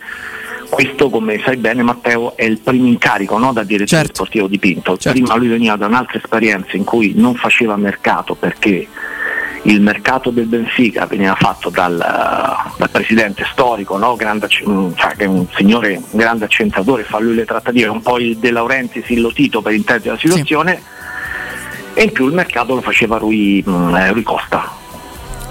questo 0.69 1.09
come 1.09 1.41
sai 1.43 1.57
bene 1.57 1.83
Matteo 1.83 2.37
è 2.37 2.45
il 2.45 2.59
primo 2.59 2.87
incarico 2.87 3.39
no, 3.39 3.53
da 3.53 3.63
direttore 3.63 4.03
certo. 4.03 4.15
sportivo 4.15 4.49
di 4.49 4.59
Pinto, 4.59 4.99
certo. 4.99 5.19
prima 5.19 5.37
lui 5.37 5.49
veniva 5.49 5.77
da 5.77 5.87
un'altra 5.87 6.19
esperienza 6.19 6.77
in 6.77 6.85
cui 6.85 7.15
non 7.17 7.35
faceva 7.35 7.77
mercato 7.77 8.35
perché 8.35 8.87
il 9.63 9.81
mercato 9.81 10.31
del 10.31 10.47
Benfica 10.47 11.07
veniva 11.07 11.35
fatto 11.35 11.71
dal, 11.71 11.97
dal 11.97 12.91
presidente 12.91 13.45
storico, 13.53 13.97
no? 13.97 14.17
grande, 14.17 14.49
cioè, 14.49 15.17
che 15.17 15.25
è 15.25 15.27
un 15.27 15.47
signore 15.55 15.97
un 15.97 16.19
grande 16.19 16.47
accentratore, 16.47 17.05
fa 17.05 17.19
lui 17.21 17.35
le 17.35 17.45
trattative, 17.45 17.89
un 17.89 18.03
po' 18.03 18.19
il 18.19 18.39
De 18.39 18.51
Laurentiis 18.51 19.09
illotito 19.11 19.63
per 19.63 19.73
intendere 19.73 20.11
la 20.11 20.19
situazione. 20.19 20.77
Sì 20.77 21.01
e 21.95 22.05
in 22.05 22.13
più 22.13 22.27
il 22.27 22.35
mercato 22.35 22.75
lo 22.75 22.81
faceva 22.81 23.19
Rui, 23.19 23.63
mm, 23.69 23.95
eh, 23.95 24.23
Costa 24.23 24.81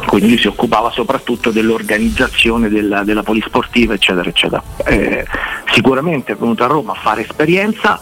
quindi 0.05 0.29
lui 0.29 0.37
si 0.39 0.47
occupava 0.47 0.89
soprattutto 0.89 1.51
dell'organizzazione 1.51 2.69
della, 2.69 3.03
della 3.03 3.21
polisportiva 3.21 3.93
eccetera 3.93 4.27
eccetera 4.27 4.63
eh, 4.85 5.25
sicuramente 5.71 6.31
è 6.31 6.35
venuto 6.35 6.63
a 6.63 6.67
Roma 6.67 6.93
a 6.93 6.95
fare 6.95 7.21
esperienza 7.21 7.99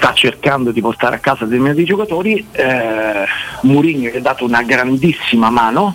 sta 0.00 0.14
cercando 0.14 0.70
di 0.70 0.80
portare 0.80 1.16
a 1.16 1.18
casa 1.18 1.44
determinati 1.44 1.84
giocatori 1.84 2.46
eh, 2.52 3.26
Mourinho 3.62 4.08
gli 4.08 4.16
ha 4.16 4.20
dato 4.20 4.46
una 4.46 4.62
grandissima 4.62 5.50
mano 5.50 5.94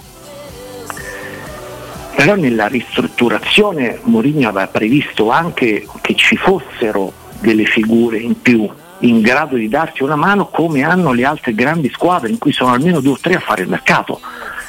però 2.16 2.36
nella 2.36 2.68
ristrutturazione 2.68 4.00
Mourinho 4.04 4.48
aveva 4.48 4.68
previsto 4.68 5.32
anche 5.32 5.88
che 6.02 6.14
ci 6.14 6.38
fossero 6.38 7.12
delle 7.40 7.66
figure 7.66 8.20
in 8.20 8.40
più 8.40 8.70
in 9.00 9.22
grado 9.22 9.56
di 9.56 9.68
darci 9.68 10.04
una 10.04 10.16
mano 10.16 10.48
come 10.48 10.84
hanno 10.84 11.12
le 11.12 11.26
altre 11.26 11.54
grandi 11.54 11.90
squadre 11.90 12.30
in 12.30 12.38
cui 12.38 12.54
sono 12.54 12.72
almeno 12.72 13.02
due 13.02 13.14
o 13.14 13.18
tre 13.20 13.36
a 13.36 13.40
fare 13.40 13.64
il 13.64 13.68
mercato. 13.68 14.22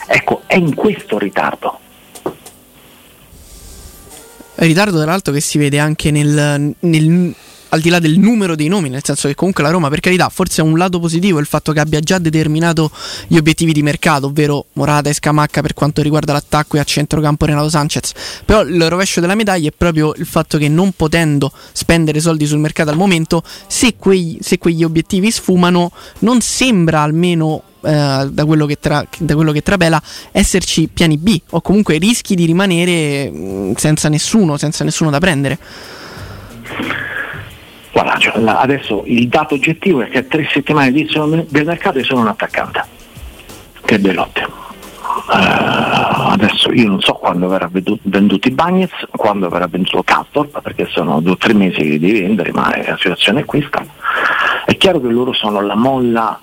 Ecco, 0.06 0.42
è 0.46 0.56
in 0.56 0.74
questo 0.74 1.16
ritardo. 1.16 1.78
Ritardo 4.56 4.96
tra 4.96 5.06
l'altro 5.06 5.32
che 5.32 5.40
si 5.40 5.58
vede 5.58 5.78
anche 5.78 6.10
nel, 6.10 6.74
nel 6.80 7.34
al 7.70 7.80
di 7.80 7.88
là 7.88 7.98
del 7.98 8.18
numero 8.18 8.54
dei 8.54 8.68
nomi, 8.68 8.88
nel 8.88 9.02
senso 9.02 9.28
che 9.28 9.34
comunque 9.34 9.62
la 9.62 9.70
Roma, 9.70 9.88
per 9.88 10.00
carità, 10.00 10.28
forse 10.28 10.62
è 10.62 10.64
un 10.64 10.76
lato 10.76 11.00
positivo 11.00 11.38
il 11.38 11.46
fatto 11.46 11.72
che 11.72 11.80
abbia 11.80 12.00
già 12.00 12.18
determinato 12.18 12.90
gli 13.26 13.36
obiettivi 13.36 13.72
di 13.72 13.82
mercato, 13.82 14.26
ovvero 14.26 14.66
Morata 14.74 15.08
e 15.08 15.14
Scamacca 15.14 15.60
per 15.60 15.74
quanto 15.74 16.02
riguarda 16.02 16.32
l'attacco 16.32 16.76
e 16.76 16.80
a 16.80 16.84
centrocampo 16.84 17.44
Renato 17.44 17.68
Sanchez. 17.68 18.12
Però 18.44 18.62
il 18.62 18.88
rovescio 18.88 19.20
della 19.20 19.34
medaglia 19.34 19.68
è 19.68 19.72
proprio 19.76 20.12
il 20.16 20.26
fatto 20.26 20.58
che 20.58 20.68
non 20.68 20.92
potendo 20.92 21.52
spendere 21.72 22.20
soldi 22.20 22.46
sul 22.46 22.58
mercato 22.58 22.90
al 22.90 22.96
momento, 22.96 23.42
se, 23.66 23.96
quei, 23.96 24.38
se 24.40 24.58
quegli 24.58 24.84
obiettivi 24.84 25.30
sfumano, 25.30 25.90
non 26.20 26.40
sembra 26.40 27.00
almeno 27.00 27.62
eh, 27.82 28.28
da, 28.30 28.44
quello 28.44 28.66
tra, 28.80 29.06
da, 29.18 29.34
quello 29.34 29.52
che 29.52 29.62
trapela 29.62 30.00
esserci 30.32 30.88
piani 30.92 31.18
B 31.18 31.40
o 31.50 31.60
comunque 31.60 31.98
rischi 31.98 32.34
di 32.34 32.44
rimanere 32.44 33.30
mm, 33.30 33.72
senza 33.74 34.08
nessuno, 34.08 34.56
senza 34.56 34.84
nessuno 34.84 35.10
da 35.10 35.18
prendere. 35.18 35.58
Guarda, 37.96 38.18
cioè, 38.18 38.42
adesso 38.44 39.04
il 39.06 39.26
dato 39.26 39.54
oggettivo 39.54 40.02
è 40.02 40.10
che 40.10 40.18
a 40.18 40.22
tre 40.22 40.46
settimane 40.52 40.92
di 40.92 41.08
del 41.48 41.64
mercato 41.64 42.04
sono 42.04 42.20
un 42.20 42.26
attaccante, 42.26 42.84
che 43.86 43.94
è 43.94 43.98
Belotti. 43.98 44.42
Uh, 44.42 46.32
adesso 46.32 46.70
io 46.72 46.88
non 46.88 47.00
so 47.00 47.14
quando 47.14 47.48
verrà 47.48 47.70
venduto 47.70 48.48
i 48.48 48.50
Bagnets, 48.50 49.06
quando 49.12 49.48
verrà 49.48 49.66
venduto 49.66 50.02
Castor, 50.02 50.48
perché 50.60 50.84
sono 50.90 51.20
due 51.20 51.32
o 51.32 51.36
tre 51.38 51.54
mesi 51.54 51.98
devi 51.98 52.20
vendere, 52.20 52.52
ma 52.52 52.70
la 52.76 52.98
situazione 52.98 53.40
è 53.40 53.44
questa. 53.46 53.82
È 54.66 54.76
chiaro 54.76 55.00
che 55.00 55.08
loro 55.08 55.32
sono 55.32 55.62
la 55.62 55.74
molla 55.74 56.38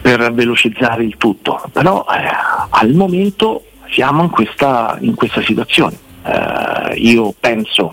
per 0.00 0.32
velocizzare 0.32 1.02
il 1.02 1.16
tutto, 1.16 1.60
però 1.72 2.06
eh, 2.12 2.30
al 2.68 2.92
momento 2.92 3.64
siamo 3.90 4.22
in 4.22 4.30
questa, 4.30 4.98
in 5.00 5.16
questa 5.16 5.42
situazione. 5.42 5.98
Uh, 6.22 6.92
io 6.94 7.34
penso 7.40 7.92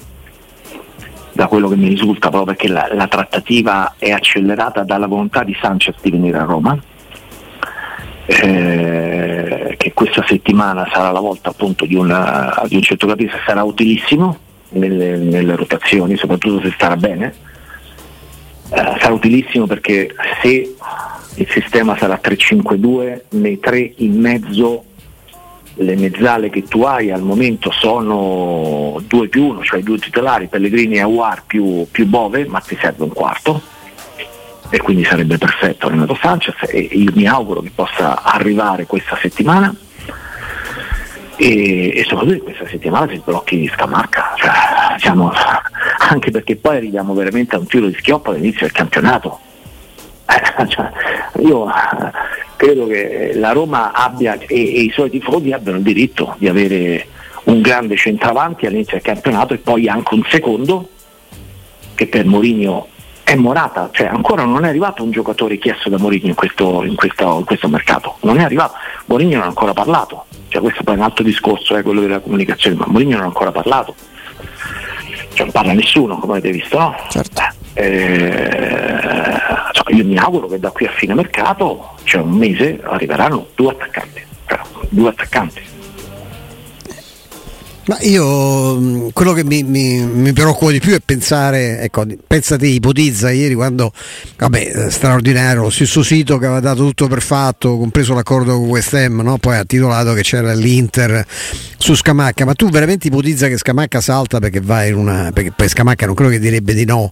da 1.35 1.47
quello 1.47 1.67
che 1.67 1.75
mi 1.75 1.89
risulta, 1.89 2.29
proprio 2.29 2.55
perché 2.55 2.71
la, 2.71 2.87
la 2.93 3.07
trattativa 3.07 3.95
è 3.97 4.09
accelerata 4.09 4.83
dalla 4.83 5.05
volontà 5.05 5.43
di 5.43 5.55
Sanchez 5.59 5.95
di 6.01 6.09
venire 6.09 6.37
a 6.37 6.43
Roma. 6.43 6.81
Eh, 8.27 9.75
che 9.77 9.93
questa 9.93 10.23
settimana 10.25 10.87
sarà 10.91 11.11
la 11.11 11.19
volta 11.19 11.49
appunto 11.49 11.85
di, 11.85 11.93
una, 11.93 12.63
di 12.67 12.75
un 12.75 12.81
centrocampista 12.81 13.37
sarà 13.45 13.61
utilissimo 13.61 14.35
nelle, 14.69 15.17
nelle, 15.17 15.55
rotazioni, 15.55 16.15
soprattutto 16.15 16.63
se 16.63 16.71
starà 16.73 16.95
bene. 16.95 17.33
Eh, 18.69 18.95
sarà 18.99 19.13
utilissimo 19.13 19.67
perché 19.67 20.15
se 20.41 20.73
il 21.35 21.47
sistema 21.49 21.97
sarà 21.97 22.17
3-5-2, 22.23 23.21
nei 23.31 23.59
tre 23.59 23.91
in 23.97 24.19
mezzo 24.21 24.85
le 25.75 25.95
mezzale 25.95 26.49
che 26.49 26.63
tu 26.63 26.83
hai 26.83 27.11
al 27.11 27.21
momento 27.21 27.71
sono 27.71 29.01
2 29.05 29.27
più 29.27 29.45
1, 29.47 29.63
cioè 29.63 29.81
due 29.81 29.97
titolari, 29.97 30.47
Pellegrini 30.47 30.95
e 30.95 31.01
Aguar 31.01 31.43
più, 31.45 31.87
più 31.91 32.05
Bove, 32.05 32.45
ma 32.45 32.59
ti 32.59 32.77
serve 32.79 33.03
un 33.03 33.13
quarto 33.13 33.61
e 34.69 34.79
quindi 34.79 35.03
sarebbe 35.03 35.37
perfetto 35.37 35.89
Renato 35.89 36.17
Sanchez 36.19 36.55
e 36.67 36.79
io 36.79 37.11
mi 37.13 37.27
auguro 37.27 37.61
che 37.61 37.71
possa 37.73 38.23
arrivare 38.23 38.85
questa 38.85 39.15
settimana 39.21 39.73
e, 41.37 41.99
e 41.99 42.03
soprattutto 42.07 42.43
questa 42.45 42.67
settimana 42.67 43.07
si 43.11 43.17
sblocchi 43.17 43.69
Scamarca, 43.73 44.33
cioè, 44.37 44.51
diciamo, 44.95 45.31
anche 46.09 46.31
perché 46.31 46.55
poi 46.55 46.77
arriviamo 46.77 47.13
veramente 47.13 47.55
a 47.55 47.59
un 47.59 47.67
tiro 47.67 47.87
di 47.87 47.95
schioppo 47.95 48.31
all'inizio 48.31 48.61
del 48.61 48.71
campionato. 48.71 49.39
Eh, 50.27 50.67
cioè, 50.67 50.89
io 51.39 51.71
credo 52.55 52.87
che 52.87 53.33
la 53.35 53.51
Roma 53.51 53.91
abbia 53.91 54.33
e, 54.33 54.45
e 54.47 54.81
i 54.81 54.91
suoi 54.91 55.09
tifosi 55.09 55.51
abbiano 55.51 55.77
il 55.77 55.83
diritto 55.83 56.35
di 56.37 56.47
avere 56.47 57.07
un 57.45 57.61
grande 57.61 57.95
centravanti 57.95 58.65
all'inizio 58.65 58.93
del 58.93 59.01
campionato 59.01 59.53
e 59.53 59.57
poi 59.57 59.87
anche 59.87 60.13
un 60.13 60.23
secondo 60.29 60.89
che 61.93 62.07
per 62.07 62.25
Mourinho 62.25 62.87
è 63.23 63.35
Morata, 63.35 63.89
cioè 63.91 64.07
ancora 64.07 64.43
non 64.45 64.65
è 64.65 64.67
arrivato 64.67 65.03
un 65.03 65.09
giocatore 65.09 65.57
chiesto 65.57 65.89
da 65.89 65.97
Mourinho 65.97 66.27
in 66.27 66.35
questo, 66.35 66.83
in 66.83 66.95
questo, 66.95 67.37
in 67.39 67.45
questo 67.45 67.67
mercato, 67.67 68.17
non 68.21 68.39
è 68.39 68.43
arrivato, 68.43 68.75
Mourinho 69.05 69.37
non 69.37 69.43
ha 69.43 69.47
ancora 69.47 69.73
parlato, 69.73 70.25
cioè 70.49 70.61
questo 70.61 70.83
poi 70.83 70.93
è 70.93 70.97
un 70.97 71.03
altro 71.03 71.23
discorso, 71.23 71.75
è 71.75 71.79
eh, 71.79 71.81
quello 71.81 72.01
della 72.01 72.19
comunicazione, 72.19 72.75
ma 72.75 72.85
Mourinho 72.87 73.15
non 73.15 73.23
ha 73.23 73.27
ancora 73.27 73.51
parlato, 73.51 73.95
cioè 75.33 75.43
non 75.43 75.51
parla 75.51 75.73
nessuno 75.73 76.17
come 76.19 76.33
avete 76.33 76.51
visto, 76.51 76.77
no? 76.77 76.95
Certo. 77.09 77.41
Eh, 77.73 79.41
io 79.89 80.05
mi 80.05 80.17
auguro 80.17 80.47
che 80.47 80.59
da 80.59 80.71
qui 80.71 80.85
a 80.85 80.91
fine 80.91 81.13
mercato, 81.13 81.95
cioè 82.03 82.21
un 82.21 82.31
mese, 82.31 82.79
arriveranno 82.83 83.47
due 83.55 83.71
attaccanti, 83.71 84.23
due 84.89 85.09
attaccanti 85.09 85.74
ma 87.85 87.97
io 88.01 88.79
mm, 88.79 89.07
quello 89.13 89.33
che 89.33 89.43
mi, 89.43 89.61
mi, 89.61 90.03
mi, 90.03 90.33
preoccupa 90.33 90.71
di 90.71 90.79
più 90.79 90.93
è 90.93 90.99
pensare, 91.03 91.81
ecco, 91.81 92.03
pensate, 92.25 92.65
ipotizza 92.65 93.29
ieri 93.31 93.53
quando, 93.53 93.91
vabbè, 94.37 94.71
eh, 94.87 94.89
straordinario, 94.89 95.61
lo 95.61 95.69
stesso 95.69 96.01
sito 96.01 96.37
che 96.37 96.45
aveva 96.45 96.59
dato 96.59 96.83
tutto 96.83 97.07
per 97.07 97.21
fatto, 97.21 97.77
compreso 97.77 98.13
l'accordo 98.15 98.57
con 98.57 98.67
West 98.67 98.93
Ham, 98.95 99.21
no? 99.21 99.37
poi 99.37 99.57
ha 99.57 99.65
titolato 99.65 100.13
che 100.13 100.21
c'era 100.21 100.53
l'Inter 100.53 101.25
su 101.77 101.93
Scamacca, 101.93 102.45
ma 102.45 102.53
tu 102.53 102.69
veramente 102.69 103.07
ipotizza 103.07 103.47
che 103.47 103.57
Scamacca 103.57 104.01
salta 104.01 104.39
perché 104.39 104.61
va 104.61 104.83
in 104.85 104.95
una, 104.95 105.31
perché 105.31 105.51
poi 105.51 105.69
Scamacca 105.69 106.07
non 106.07 106.15
credo 106.15 106.31
che 106.31 106.39
direbbe 106.39 106.73
di 106.73 106.85
no 106.85 107.11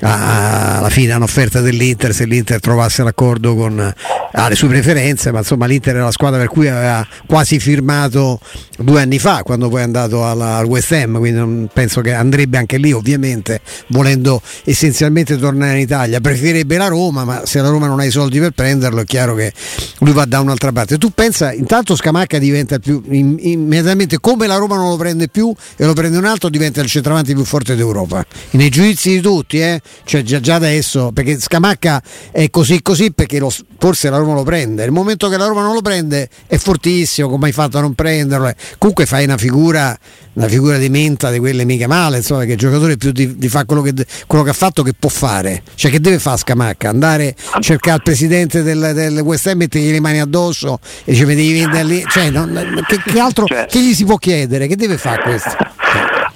alla 0.00 0.88
fine 0.90 1.12
a 1.12 1.16
un'offerta 1.16 1.60
dell'Inter 1.60 2.14
se 2.14 2.24
l'Inter 2.24 2.60
trovasse 2.60 3.02
l'accordo 3.02 3.54
con 3.54 3.94
ha 4.36 4.48
le 4.48 4.54
sue 4.56 4.68
preferenze, 4.68 5.30
ma 5.30 5.38
insomma 5.38 5.66
l'Inter 5.66 5.96
è 5.96 5.98
la 5.98 6.10
squadra 6.10 6.38
per 6.38 6.48
cui 6.48 6.66
aveva 6.66 7.06
quasi 7.26 7.60
firmato 7.60 8.40
due 8.78 9.00
anni 9.00 9.18
fa 9.20 9.42
quando 9.44 9.68
poi 9.68 9.80
è 9.80 9.84
andato 9.84 10.13
alla, 10.22 10.56
al 10.56 10.66
West 10.66 10.92
Ham, 10.92 11.18
quindi 11.18 11.68
penso 11.72 12.00
che 12.00 12.12
andrebbe 12.12 12.58
anche 12.58 12.76
lì 12.76 12.92
ovviamente 12.92 13.60
volendo 13.88 14.40
essenzialmente 14.64 15.36
tornare 15.38 15.74
in 15.74 15.80
Italia, 15.80 16.20
preferirebbe 16.20 16.76
la 16.76 16.88
Roma, 16.88 17.24
ma 17.24 17.42
se 17.44 17.60
la 17.60 17.68
Roma 17.68 17.86
non 17.86 18.00
ha 18.00 18.04
i 18.04 18.10
soldi 18.10 18.38
per 18.38 18.52
prenderlo 18.52 19.00
è 19.00 19.04
chiaro 19.04 19.34
che 19.34 19.52
lui 19.98 20.12
va 20.12 20.24
da 20.24 20.40
un'altra 20.40 20.72
parte. 20.72 20.98
Tu 20.98 21.10
pensa, 21.10 21.52
intanto 21.52 21.96
Scamacca 21.96 22.38
diventa 22.38 22.78
più 22.78 23.02
in, 23.10 23.36
immediatamente 23.38 24.18
come 24.20 24.46
la 24.46 24.56
Roma 24.56 24.76
non 24.76 24.90
lo 24.90 24.96
prende 24.96 25.28
più 25.28 25.52
e 25.76 25.84
lo 25.84 25.92
prende 25.92 26.18
un 26.18 26.24
altro 26.24 26.48
diventa 26.48 26.80
il 26.80 26.88
centravanti 26.88 27.34
più 27.34 27.44
forte 27.44 27.74
d'Europa. 27.74 28.24
Nei 28.50 28.68
giudizi 28.68 29.10
di 29.10 29.20
tutti, 29.20 29.60
eh? 29.60 29.80
cioè 30.04 30.22
già, 30.22 30.40
già 30.40 30.54
adesso, 30.54 31.10
perché 31.12 31.40
Scamacca 31.40 32.02
è 32.30 32.50
così 32.50 32.82
così 32.82 33.12
perché 33.12 33.38
lo, 33.38 33.52
forse 33.78 34.10
la 34.10 34.18
Roma 34.18 34.34
lo 34.34 34.42
prende. 34.42 34.84
Il 34.84 34.92
momento 34.92 35.28
che 35.28 35.36
la 35.36 35.46
Roma 35.46 35.62
non 35.62 35.74
lo 35.74 35.82
prende 35.82 36.28
è 36.46 36.56
fortissimo, 36.56 37.28
come 37.28 37.46
hai 37.46 37.52
fatto 37.52 37.78
a 37.78 37.80
non 37.80 37.94
prenderlo? 37.94 38.52
Comunque 38.78 39.06
fai 39.06 39.24
una 39.24 39.36
figura, 39.36 39.98
una 40.34 40.48
figura 40.48 40.78
di 40.78 40.88
menta 40.88 41.30
di 41.30 41.38
quelle 41.38 41.64
mica 41.64 41.86
male, 41.86 42.18
insomma, 42.18 42.44
che 42.44 42.52
il 42.52 42.58
giocatore 42.58 42.96
più 42.96 43.12
di, 43.12 43.36
di 43.36 43.48
fa 43.48 43.64
quello 43.64 43.82
che, 43.82 43.92
quello 44.26 44.44
che, 44.44 44.50
ha 44.50 44.54
fatto 44.54 44.82
che 44.82 44.92
può 44.98 45.08
fare. 45.08 45.62
Cioè 45.74 45.90
che 45.90 46.00
deve 46.00 46.18
fare 46.18 46.38
Scamacca? 46.38 46.88
Andare 46.88 47.34
a 47.52 47.60
cercare 47.60 47.96
il 47.96 48.02
presidente 48.02 48.62
del, 48.62 48.92
del 48.94 49.18
West 49.20 49.46
Ham, 49.46 49.58
mettergli 49.58 49.90
le 49.90 50.00
mani 50.00 50.20
addosso 50.20 50.80
e 51.04 51.12
mi 51.24 51.34
devi 51.34 51.52
vendere 51.52 51.84
lì. 51.84 52.04
Cioè, 52.08 52.30
non, 52.30 52.82
che, 52.86 53.00
che, 53.04 53.18
altro 53.18 53.46
cioè, 53.46 53.66
che 53.66 53.80
gli 53.80 53.94
si 53.94 54.04
può 54.04 54.16
chiedere? 54.16 54.66
Che 54.66 54.76
deve 54.76 54.98
fare 54.98 55.22
questo? 55.22 55.56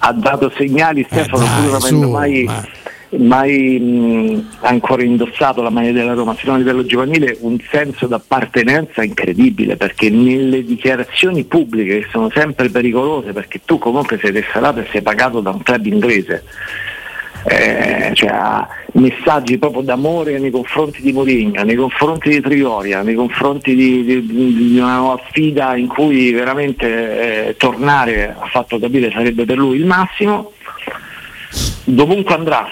Ha 0.01 0.13
dato 0.13 0.53
segnali 0.57 1.05
Stefano, 1.11 1.45
eh, 1.45 1.49
dai, 1.49 1.75
avendo 1.75 2.09
mai... 2.11 2.45
Ma 2.45 2.65
mai 3.11 3.79
mh, 3.79 4.49
ancora 4.61 5.03
indossato 5.03 5.63
la 5.63 5.71
maglia 5.71 5.93
della 5.93 6.15
Roma, 6.15 6.35
fino 6.35 6.55
a 6.55 6.57
livello 6.59 6.85
giovanile 6.85 7.37
un 7.41 7.59
senso 7.71 8.07
d'appartenenza 8.07 9.03
incredibile 9.03 9.77
perché 9.77 10.11
nelle 10.11 10.65
dichiarazioni 10.65 11.45
pubbliche 11.45 12.01
che 12.01 12.07
sono 12.11 12.31
sempre 12.31 12.69
pericolose 12.69 13.33
perché 13.33 13.61
tu 13.65 13.79
comunque 13.79 14.19
sei 14.19 14.33
tesserato 14.33 14.81
e 14.81 14.87
sei 14.91 15.03
pagato 15.03 15.41
da 15.41 15.51
un 15.51 15.63
club 15.63 15.87
inglese. 15.87 16.45
Eh, 17.45 18.11
cioè, 18.15 18.67
messaggi 18.95 19.59
proprio 19.59 19.83
d'amore 19.83 20.39
nei 20.39 20.51
confronti 20.51 21.01
di 21.01 21.13
Mourinho, 21.13 21.63
nei 21.63 21.77
confronti 21.77 22.31
di 22.31 22.41
Trioria, 22.41 23.03
nei 23.03 23.15
confronti 23.15 23.75
di, 23.75 24.05
di, 24.05 24.27
di 24.27 24.79
una 24.79 24.97
nuova 24.97 25.23
sfida 25.29 25.77
in 25.77 25.87
cui 25.87 26.33
veramente 26.33 27.47
eh, 27.47 27.57
tornare 27.57 28.35
ha 28.37 28.47
fatto 28.49 28.79
capire 28.79 29.11
sarebbe 29.13 29.45
per 29.45 29.57
lui 29.57 29.79
il 29.79 29.87
massimo. 29.87 30.53
Dovunque 31.85 32.35
andrà, 32.35 32.69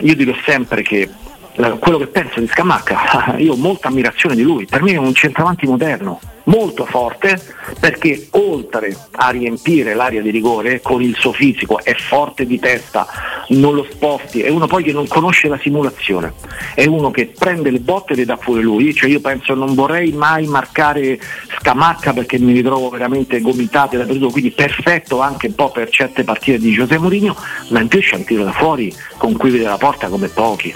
io 0.00 0.14
dico 0.14 0.34
sempre 0.44 0.82
che 0.82 1.08
eh, 1.54 1.78
quello 1.78 1.98
che 1.98 2.06
penso 2.06 2.40
di 2.40 2.46
Scamacca, 2.46 3.36
io 3.38 3.52
ho 3.52 3.56
molta 3.56 3.88
ammirazione 3.88 4.34
di 4.34 4.42
lui, 4.42 4.66
per 4.66 4.82
me 4.82 4.92
è 4.92 4.98
un 4.98 5.14
centravanti 5.14 5.66
moderno, 5.66 6.20
molto 6.44 6.84
forte 6.84 7.40
perché 7.78 8.28
oltre 8.30 8.96
a 9.12 9.30
riempire 9.30 9.94
l'area 9.94 10.20
di 10.20 10.30
rigore 10.30 10.80
con 10.80 11.02
il 11.02 11.14
suo 11.16 11.32
fisico 11.32 11.82
è 11.82 11.94
forte 11.94 12.46
di 12.46 12.58
testa, 12.58 13.06
non 13.48 13.74
lo 13.74 13.86
sposti, 13.88 14.42
è 14.42 14.48
uno 14.48 14.66
poi 14.66 14.82
che 14.82 14.92
non 14.92 15.06
conosce 15.06 15.48
la 15.48 15.58
simulazione, 15.58 16.34
è 16.74 16.86
uno 16.86 17.10
che 17.10 17.32
prende 17.36 17.70
le 17.70 17.80
botte 17.80 18.14
e 18.14 18.16
le 18.16 18.24
dà 18.24 18.36
pure 18.36 18.62
lui, 18.62 18.94
cioè 18.94 19.10
io 19.10 19.20
penso 19.20 19.54
non 19.54 19.74
vorrei 19.74 20.12
mai 20.12 20.46
marcare 20.46 21.18
Scamacca 21.58 22.12
perché 22.12 22.38
mi 22.38 22.52
ritrovo 22.52 22.88
veramente 22.88 23.40
gomitate 23.40 23.96
da 23.96 24.04
perduto, 24.04 24.30
quindi 24.30 24.50
perfetto 24.50 25.20
anche 25.20 25.48
un 25.48 25.54
po' 25.54 25.70
per 25.70 25.88
certe 25.90 26.24
partite 26.24 26.58
di 26.58 26.72
Giuseppe 26.72 26.98
Mourinho, 26.98 27.36
ma 27.68 27.80
in 27.80 27.88
più 27.88 28.00
c'è 28.00 28.16
un 28.16 28.24
tiro 28.24 28.44
da 28.44 28.52
fuori 28.52 28.92
con 29.16 29.36
cui 29.36 29.50
vede 29.50 29.64
la 29.64 29.78
porta 29.78 30.08
come 30.08 30.28
pochi 30.28 30.74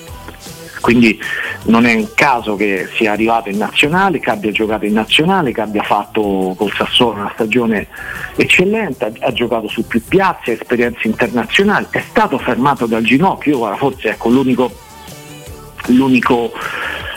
quindi 0.84 1.18
non 1.62 1.86
è 1.86 1.94
un 1.94 2.12
caso 2.12 2.56
che 2.56 2.90
sia 2.94 3.12
arrivato 3.12 3.48
in 3.48 3.56
nazionale, 3.56 4.20
che 4.20 4.28
abbia 4.28 4.50
giocato 4.50 4.84
in 4.84 4.92
nazionale, 4.92 5.50
che 5.50 5.62
abbia 5.62 5.82
fatto 5.82 6.52
col 6.58 6.70
Sassuolo 6.76 7.20
una 7.20 7.30
stagione 7.32 7.86
eccellente, 8.36 9.10
ha, 9.18 9.32
giocato 9.32 9.66
su 9.66 9.86
più 9.86 10.02
piazze, 10.06 10.52
esperienze 10.52 11.08
internazionali, 11.08 11.86
è 11.88 12.04
stato 12.06 12.36
fermato 12.36 12.84
dal 12.84 13.02
ginocchio, 13.02 13.60
ora 13.60 13.76
forse 13.76 14.10
ecco 14.10 14.28
l'unico, 14.28 14.70
l'unico 15.86 16.52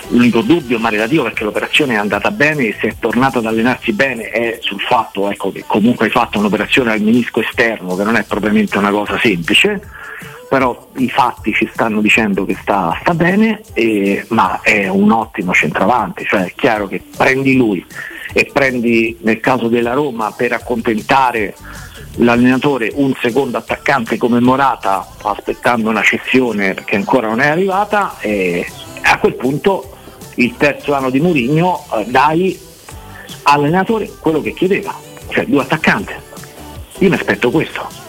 L'unico 0.09 0.39
dubbio, 0.39 0.79
ma 0.79 0.87
relativo 0.87 1.23
perché 1.23 1.43
l'operazione 1.43 1.95
è 1.95 1.97
andata 1.97 2.31
bene 2.31 2.67
e 2.67 2.77
se 2.79 2.87
è 2.87 2.95
tornato 2.97 3.39
ad 3.39 3.45
allenarsi 3.45 3.91
bene 3.91 4.29
è 4.29 4.57
sul 4.61 4.79
fatto 4.79 5.29
ecco, 5.29 5.51
che 5.51 5.65
comunque 5.67 6.05
hai 6.05 6.11
fatto 6.11 6.39
un'operazione 6.39 6.93
al 6.93 7.01
menisco 7.01 7.41
esterno 7.41 7.93
che 7.97 8.05
non 8.05 8.15
è 8.15 8.23
propriamente 8.23 8.77
una 8.77 8.91
cosa 8.91 9.19
semplice 9.19 9.81
però 10.47 10.89
i 10.97 11.09
fatti 11.09 11.53
ci 11.53 11.69
stanno 11.71 12.01
dicendo 12.01 12.45
che 12.45 12.57
sta, 12.61 12.97
sta 13.01 13.13
bene, 13.13 13.61
e, 13.73 14.25
ma 14.29 14.61
è 14.61 14.87
un 14.87 15.11
ottimo 15.11 15.53
centravanti, 15.53 16.25
cioè 16.25 16.45
è 16.45 16.53
chiaro 16.55 16.87
che 16.87 17.01
prendi 17.15 17.55
lui 17.55 17.85
e 18.33 18.49
prendi 18.51 19.17
nel 19.21 19.39
caso 19.39 19.67
della 19.67 19.93
Roma 19.93 20.31
per 20.31 20.53
accontentare 20.53 21.55
l'allenatore 22.17 22.91
un 22.95 23.13
secondo 23.19 23.57
attaccante 23.57 24.17
come 24.17 24.39
Morata 24.39 25.07
aspettando 25.21 25.89
una 25.89 26.01
cessione 26.01 26.73
che 26.73 26.95
ancora 26.95 27.27
non 27.27 27.41
è 27.41 27.47
arrivata 27.47 28.15
e 28.19 28.65
a 29.03 29.19
quel 29.19 29.35
punto 29.35 29.95
il 30.35 30.55
terzo 30.57 30.93
anno 30.93 31.09
di 31.09 31.19
Murigno 31.19 31.85
eh, 31.93 32.05
dai 32.05 32.59
all'allenatore 33.43 34.09
quello 34.19 34.41
che 34.41 34.53
chiedeva, 34.53 34.93
cioè 35.29 35.45
due 35.45 35.61
attaccanti. 35.61 36.13
Io 36.99 37.09
mi 37.09 37.15
aspetto 37.15 37.49
questo. 37.51 38.06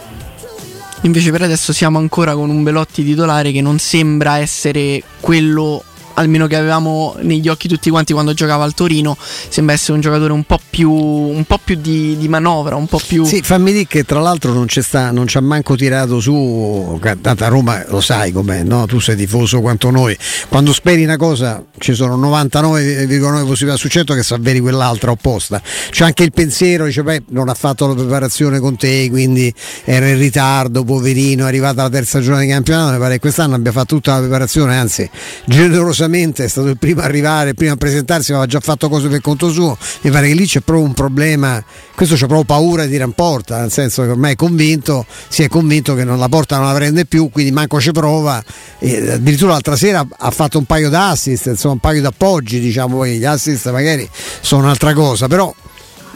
Invece 1.02 1.30
per 1.30 1.42
adesso 1.42 1.72
siamo 1.72 1.98
ancora 1.98 2.34
con 2.34 2.50
un 2.50 2.62
Belotti 2.62 3.04
titolare 3.04 3.52
che 3.52 3.60
non 3.60 3.78
sembra 3.78 4.38
essere 4.38 5.02
quello 5.20 5.82
almeno 6.18 6.46
che 6.46 6.56
avevamo 6.56 7.14
negli 7.20 7.48
occhi 7.48 7.68
tutti 7.68 7.90
quanti 7.90 8.12
quando 8.12 8.34
giocava 8.34 8.64
al 8.64 8.74
Torino, 8.74 9.16
sembra 9.48 9.74
essere 9.74 9.92
un 9.92 10.00
giocatore 10.00 10.32
un 10.32 10.44
po' 10.44 10.58
più, 10.68 10.90
un 10.90 11.44
po 11.44 11.60
più 11.62 11.76
di, 11.76 12.16
di, 12.16 12.28
manovra, 12.28 12.74
un 12.74 12.86
po' 12.86 13.00
più... 13.04 13.24
Sì, 13.24 13.40
fammi 13.40 13.72
dire 13.72 13.86
che 13.86 14.04
tra 14.04 14.20
l'altro 14.20 14.52
non, 14.52 14.66
sta, 14.68 15.10
non 15.12 15.26
ci 15.28 15.36
ha 15.36 15.40
manco 15.40 15.76
tirato 15.76 16.20
su, 16.20 17.00
a 17.02 17.48
Roma 17.48 17.84
lo 17.88 18.00
sai 18.00 18.32
com'è, 18.32 18.64
no? 18.64 18.86
tu 18.86 18.98
sei 18.98 19.16
tifoso 19.16 19.60
quanto 19.60 19.90
noi, 19.90 20.16
quando 20.48 20.72
speri 20.72 21.04
una 21.04 21.16
cosa 21.16 21.64
ci 21.78 21.94
sono 21.94 22.16
99,9 22.28 23.46
possibilità 23.46 23.76
su 23.76 23.88
100 23.88 24.14
che 24.14 24.22
si 24.24 24.34
avveri 24.34 24.58
quell'altra 24.58 25.12
opposta, 25.12 25.62
c'è 25.90 26.04
anche 26.04 26.24
il 26.24 26.32
pensiero, 26.32 26.86
dice 26.86 27.02
beh 27.04 27.22
non 27.28 27.48
ha 27.48 27.54
fatto 27.54 27.86
la 27.86 27.94
preparazione 27.94 28.58
con 28.58 28.76
te, 28.76 29.08
quindi 29.08 29.52
era 29.84 30.08
in 30.08 30.18
ritardo, 30.18 30.82
poverino, 30.82 31.44
è 31.44 31.48
arrivata 31.48 31.82
la 31.82 31.90
terza 31.90 32.20
giornata 32.20 32.42
di 32.42 32.50
campionato, 32.50 32.92
mi 32.92 32.98
pare 32.98 33.14
che 33.14 33.20
quest'anno 33.20 33.54
abbia 33.54 33.70
fatto 33.70 33.94
tutta 33.94 34.14
la 34.14 34.20
preparazione, 34.20 34.76
anzi 34.76 35.08
generosamente 35.44 36.07
sicuramente 36.08 36.44
è 36.44 36.48
stato 36.48 36.68
il 36.68 36.78
primo 36.78 37.02
a 37.02 37.04
arrivare, 37.04 37.50
il 37.50 37.54
primo 37.54 37.74
a 37.74 37.76
presentarsi, 37.76 38.32
aveva 38.32 38.46
già 38.46 38.60
fatto 38.60 38.88
cose 38.88 39.08
per 39.08 39.20
conto 39.20 39.50
suo. 39.50 39.76
Mi 40.00 40.10
pare 40.10 40.28
che 40.28 40.34
lì 40.34 40.46
c'è 40.46 40.60
proprio 40.60 40.86
un 40.86 40.94
problema. 40.94 41.62
Questo 41.94 42.14
c'è 42.14 42.26
proprio 42.26 42.44
paura 42.44 42.84
di 42.84 42.90
tirare 42.90 43.08
in 43.08 43.14
porta, 43.14 43.60
nel 43.60 43.70
senso 43.70 44.02
che 44.02 44.08
ormai 44.08 44.32
è 44.32 44.36
convinto, 44.36 45.04
si 45.28 45.42
è 45.42 45.48
convinto 45.48 45.94
che 45.94 46.04
non 46.04 46.18
la 46.18 46.28
porta 46.28 46.56
non 46.56 46.66
la 46.66 46.74
prende 46.74 47.04
più, 47.04 47.28
quindi 47.30 47.52
manco 47.52 47.80
ci 47.80 47.92
prova. 47.92 48.42
E 48.78 49.12
addirittura 49.12 49.52
l'altra 49.52 49.76
sera 49.76 50.06
ha 50.16 50.30
fatto 50.30 50.58
un 50.58 50.64
paio 50.64 50.88
d'assist, 50.88 51.46
insomma 51.46 51.74
un 51.74 51.80
paio 51.80 52.00
d'appoggi, 52.00 52.58
diciamo, 52.58 52.96
poi 52.96 53.18
gli 53.18 53.24
assist 53.24 53.70
magari 53.70 54.08
sono 54.40 54.62
un'altra 54.62 54.94
cosa, 54.94 55.28
però 55.28 55.54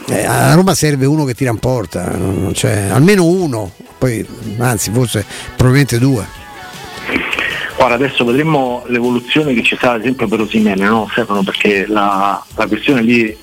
eh, 0.08 0.24
a 0.24 0.54
Roma 0.54 0.74
serve 0.74 1.06
uno 1.06 1.24
che 1.24 1.34
tira 1.34 1.50
in 1.50 1.58
porta, 1.58 2.16
cioè, 2.52 2.88
almeno 2.90 3.24
uno, 3.24 3.72
poi 3.98 4.26
anzi 4.58 4.90
forse 4.90 5.24
probabilmente 5.56 5.98
due. 5.98 6.41
Ora 7.82 7.94
adesso 7.94 8.24
vedremo 8.24 8.84
l'evoluzione 8.86 9.54
che 9.54 9.64
ci 9.64 9.76
sarà 9.76 9.94
ad 9.94 10.02
esempio 10.02 10.28
per 10.28 10.40
Osimene, 10.40 10.86
no 10.86 11.08
Stefano? 11.10 11.42
Perché 11.42 11.84
la, 11.88 12.40
la 12.54 12.66
questione 12.68 13.02
lì 13.02 13.24
eh, 13.24 13.36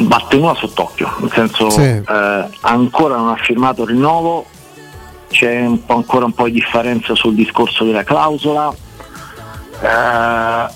va 0.00 0.26
tenuta 0.28 0.56
sott'occhio, 0.56 1.14
nel 1.20 1.30
senso 1.32 1.70
sì. 1.70 1.82
eh, 1.82 2.48
ancora 2.62 3.16
non 3.16 3.28
ha 3.28 3.36
firmato 3.36 3.82
il 3.82 3.90
rinnovo, 3.90 4.46
c'è 5.30 5.66
un 5.66 5.78
ancora 5.86 6.24
un 6.24 6.32
po' 6.32 6.46
di 6.46 6.52
differenza 6.54 7.14
sul 7.14 7.36
discorso 7.36 7.84
della 7.84 8.02
clausola. 8.02 8.74
Eh, 9.80 10.66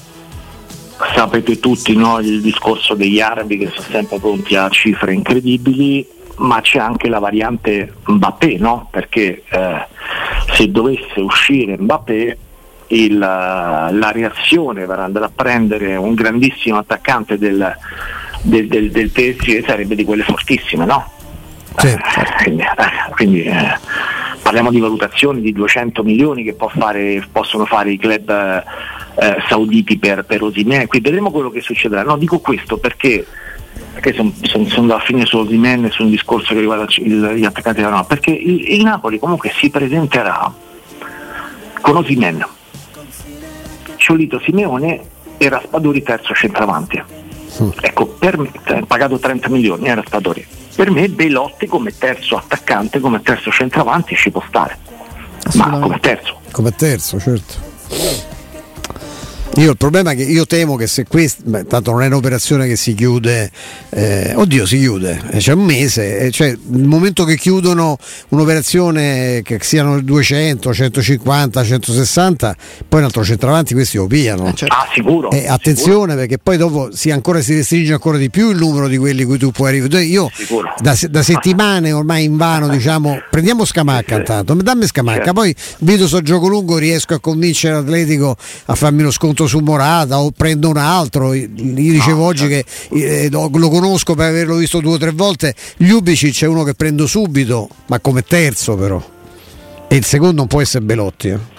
sapete 1.16 1.58
tutti 1.58 1.96
no, 1.96 2.20
il 2.20 2.40
discorso 2.40 2.94
degli 2.94 3.18
arabi 3.18 3.58
che 3.58 3.72
sono 3.74 3.88
sempre 3.90 4.20
pronti 4.20 4.54
a 4.54 4.68
cifre 4.68 5.12
incredibili, 5.12 6.06
ma 6.36 6.60
c'è 6.60 6.78
anche 6.78 7.08
la 7.08 7.18
variante 7.18 7.92
Mbappé, 8.06 8.56
no? 8.58 8.88
perché 8.90 9.42
eh, 9.48 9.86
se 10.52 10.70
dovesse 10.70 11.20
uscire 11.20 11.76
Mbappé 11.78 12.38
il, 12.88 13.18
la 13.18 14.10
reazione 14.12 14.84
per 14.86 14.98
andare 14.98 15.26
a 15.26 15.30
prendere 15.34 15.96
un 15.96 16.14
grandissimo 16.14 16.78
attaccante 16.78 17.38
del, 17.38 17.74
del, 18.42 18.66
del, 18.68 18.90
del 18.90 19.10
PSG 19.10 19.64
sarebbe 19.64 19.94
di 19.94 20.04
quelle 20.04 20.22
fortissime, 20.22 20.84
no? 20.84 21.10
Sì. 21.76 21.88
Eh, 21.88 21.98
quindi, 22.42 22.62
eh, 22.62 23.12
quindi 23.12 23.42
eh, 23.44 23.78
parliamo 24.42 24.70
di 24.70 24.80
valutazioni 24.80 25.40
di 25.40 25.52
200 25.52 26.02
milioni 26.02 26.42
che 26.42 26.54
fare, 26.56 27.26
possono 27.30 27.64
fare 27.64 27.92
i 27.92 27.98
club 27.98 28.30
eh, 29.14 29.36
sauditi 29.48 29.98
per, 29.98 30.24
per 30.24 30.42
Osimè, 30.42 30.86
qui 30.86 31.00
vedremo 31.00 31.30
quello 31.30 31.50
che 31.50 31.60
succederà. 31.60 32.02
No, 32.02 32.16
dico 32.16 32.40
questo 32.40 32.76
perché 32.78 33.26
perché 33.92 34.12
sono 34.12 34.32
son, 34.42 34.66
son 34.66 34.90
alla 34.90 35.00
fine 35.00 35.26
su 35.26 35.38
Osimè 35.38 35.90
su 35.90 36.02
un 36.02 36.10
discorso 36.10 36.54
che 36.54 36.60
riguarda 36.60 36.86
gli 36.86 37.44
attaccanti 37.44 37.80
della 37.80 37.90
Roma, 37.90 38.04
perché 38.04 38.30
il, 38.30 38.72
il, 38.72 38.82
Napoli 38.82 39.18
comunque 39.18 39.52
si 39.54 39.70
presenterà 39.70 40.52
con 41.80 41.96
Osimè, 41.96 42.34
Ciolito 43.96 44.40
Simeone 44.44 45.00
e 45.36 45.48
Raspadori 45.48 46.02
terzo 46.02 46.34
centravanti. 46.34 47.02
Mm. 47.62 47.68
Ecco, 47.80 48.06
per 48.06 48.38
me, 48.38 48.50
cioè, 48.64 48.82
pagato 48.84 49.18
30 49.18 49.48
milioni 49.48 49.86
era 49.86 50.00
Raspadori. 50.00 50.46
Per 50.74 50.90
me 50.90 51.08
Belotti 51.08 51.66
come 51.66 51.96
terzo 51.96 52.36
attaccante, 52.36 52.98
come 52.98 53.20
terzo 53.20 53.50
centravanti 53.50 54.16
ci 54.16 54.30
può 54.30 54.42
stare. 54.48 54.78
Ma 55.54 55.78
come 55.78 55.98
terzo. 56.00 56.40
Come 56.50 56.74
terzo, 56.74 57.18
certo. 57.20 57.70
Io 59.56 59.70
il 59.70 59.76
problema 59.76 60.12
è 60.12 60.16
che 60.16 60.22
io 60.22 60.46
temo 60.46 60.76
che 60.76 60.86
se 60.86 61.04
questo, 61.06 61.42
beh, 61.44 61.66
tanto 61.66 61.90
non 61.90 62.02
è 62.02 62.06
un'operazione 62.06 62.66
che 62.66 62.74
si 62.74 62.94
chiude, 62.94 63.50
eh, 63.90 64.32
oddio 64.34 64.64
si 64.64 64.78
chiude, 64.78 65.20
eh, 65.30 65.38
c'è 65.38 65.52
un 65.52 65.64
mese, 65.64 66.20
eh, 66.20 66.30
cioè 66.30 66.48
il 66.48 66.86
momento 66.86 67.24
che 67.24 67.36
chiudono 67.36 67.98
un'operazione 68.28 69.42
che 69.44 69.58
siano 69.60 70.00
200, 70.00 70.72
150, 70.72 71.64
160, 71.64 72.56
poi 72.88 73.00
un 73.00 73.04
altro 73.04 73.22
centravanti 73.22 73.74
questi 73.74 73.98
lo 73.98 74.06
pigliano. 74.06 74.46
Eh, 74.48 74.54
certo. 74.54 74.74
Ah, 74.74 74.88
sicuro. 74.90 75.30
Eh, 75.30 75.46
attenzione 75.46 76.12
sicuro. 76.12 76.14
perché 76.14 76.38
poi 76.38 76.56
dopo 76.56 76.88
si, 76.90 77.10
ancora, 77.10 77.42
si 77.42 77.54
restringe 77.54 77.92
ancora 77.92 78.16
di 78.16 78.30
più 78.30 78.50
il 78.50 78.56
numero 78.56 78.88
di 78.88 78.96
quelli 78.96 79.24
cui 79.24 79.36
tu 79.36 79.50
puoi 79.50 79.68
arrivare. 79.68 80.04
Io 80.04 80.30
da, 80.78 80.96
da, 81.10 81.22
settimane 81.22 81.92
ormai 81.92 82.24
in 82.24 82.38
vano 82.38 82.68
diciamo 82.68 83.20
prendiamo 83.30 83.66
Scamacca 83.66 84.16
intanto, 84.16 84.54
dammi 84.54 84.86
Scamacca, 84.86 85.16
certo. 85.16 85.32
poi 85.34 85.54
vedo 85.80 86.08
so 86.08 86.22
gioco 86.22 86.48
lungo 86.48 86.78
riesco 86.78 87.12
a 87.12 87.20
convincere 87.20 87.74
l'Atletico 87.74 88.34
a 88.66 88.74
farmi 88.74 89.02
lo 89.02 89.10
sconto 89.10 89.41
punto 89.42 89.46
su 89.46 89.58
Morata 89.58 90.20
o 90.20 90.30
prendo 90.30 90.68
un 90.68 90.76
altro. 90.76 91.32
Io 91.34 91.48
dicevo 91.48 92.20
no, 92.20 92.24
oggi 92.24 92.48
certo. 92.48 92.94
che 92.94 93.24
eh, 93.24 93.30
lo 93.30 93.48
conosco 93.50 94.14
per 94.14 94.28
averlo 94.28 94.56
visto 94.56 94.80
due 94.80 94.94
o 94.94 94.98
tre 94.98 95.10
volte. 95.10 95.54
Ljubicic 95.78 96.42
è 96.42 96.46
uno 96.46 96.62
che 96.62 96.74
prendo 96.74 97.06
subito, 97.06 97.68
ma 97.86 97.98
come 98.00 98.22
terzo 98.22 98.76
però. 98.76 99.02
E 99.88 99.96
il 99.96 100.04
secondo 100.04 100.36
non 100.36 100.46
può 100.46 100.60
essere 100.60 100.84
Belotti. 100.84 101.28
Eh. 101.28 101.51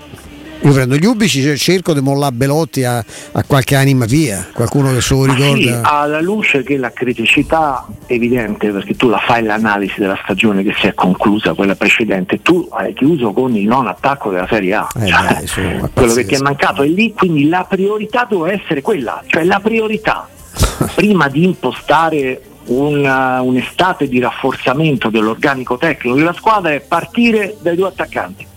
Io 0.64 0.72
prendo 0.72 0.96
gli 0.96 1.06
ubici 1.06 1.46
e 1.50 1.58
cerco 1.58 1.94
di 1.94 2.00
mollare 2.00 2.34
Belotti 2.34 2.86
a, 2.86 2.98
a, 2.98 3.44
qualche 3.44 3.76
anima 3.76 4.06
via, 4.06 4.48
qualcuno 4.54 4.94
che 4.94 5.02
se 5.02 5.14
lo 5.14 5.26
ricorda. 5.26 5.58
Sì, 5.58 5.78
alla 5.82 6.22
luce 6.22 6.64
che 6.64 6.78
la 6.78 6.92
criticità 6.94 7.86
evidente, 8.08 8.70
perché 8.70 8.96
tu 8.96 9.10
la 9.10 9.18
fai 9.18 9.44
l'analisi 9.44 10.00
della 10.00 10.18
stagione 10.24 10.64
che 10.64 10.74
si 10.80 10.88
è 10.88 10.94
conclusa, 10.94 11.54
quella 11.54 11.76
precedente, 11.76 12.42
tu 12.42 12.66
hai 12.72 12.94
chiuso 12.94 13.34
con 13.34 13.54
il 13.58 13.68
non 13.68 13.88
attacco 13.88 14.30
della 14.30 14.48
Serie 14.48 14.74
A. 14.76 14.88
Eh 14.96 15.08
cioè, 15.08 15.78
dai, 15.78 15.90
quello 15.92 16.14
che 16.14 16.26
ti 16.26 16.36
è 16.36 16.40
mancato 16.40 16.82
è 16.82 16.88
lì, 16.88 17.12
quindi 17.14 17.50
la 17.50 17.66
priorità 17.68 18.26
doveva 18.30 18.56
essere 18.56 18.82
quella, 18.82 19.22
cioè 19.26 19.44
la 19.44 19.60
priorità 19.60 20.30
prima 20.96 21.28
di 21.28 21.44
impostare 21.44 22.42
una, 22.68 23.42
un'estate 23.42 24.08
di 24.08 24.18
rafforzamento 24.20 25.10
dell'organico 25.10 25.76
tecnico 25.76 26.16
della 26.16 26.32
squadra 26.32 26.72
è 26.72 26.80
partire 26.80 27.58
dai 27.60 27.76
due 27.76 27.90
attaccanti. 27.90 28.48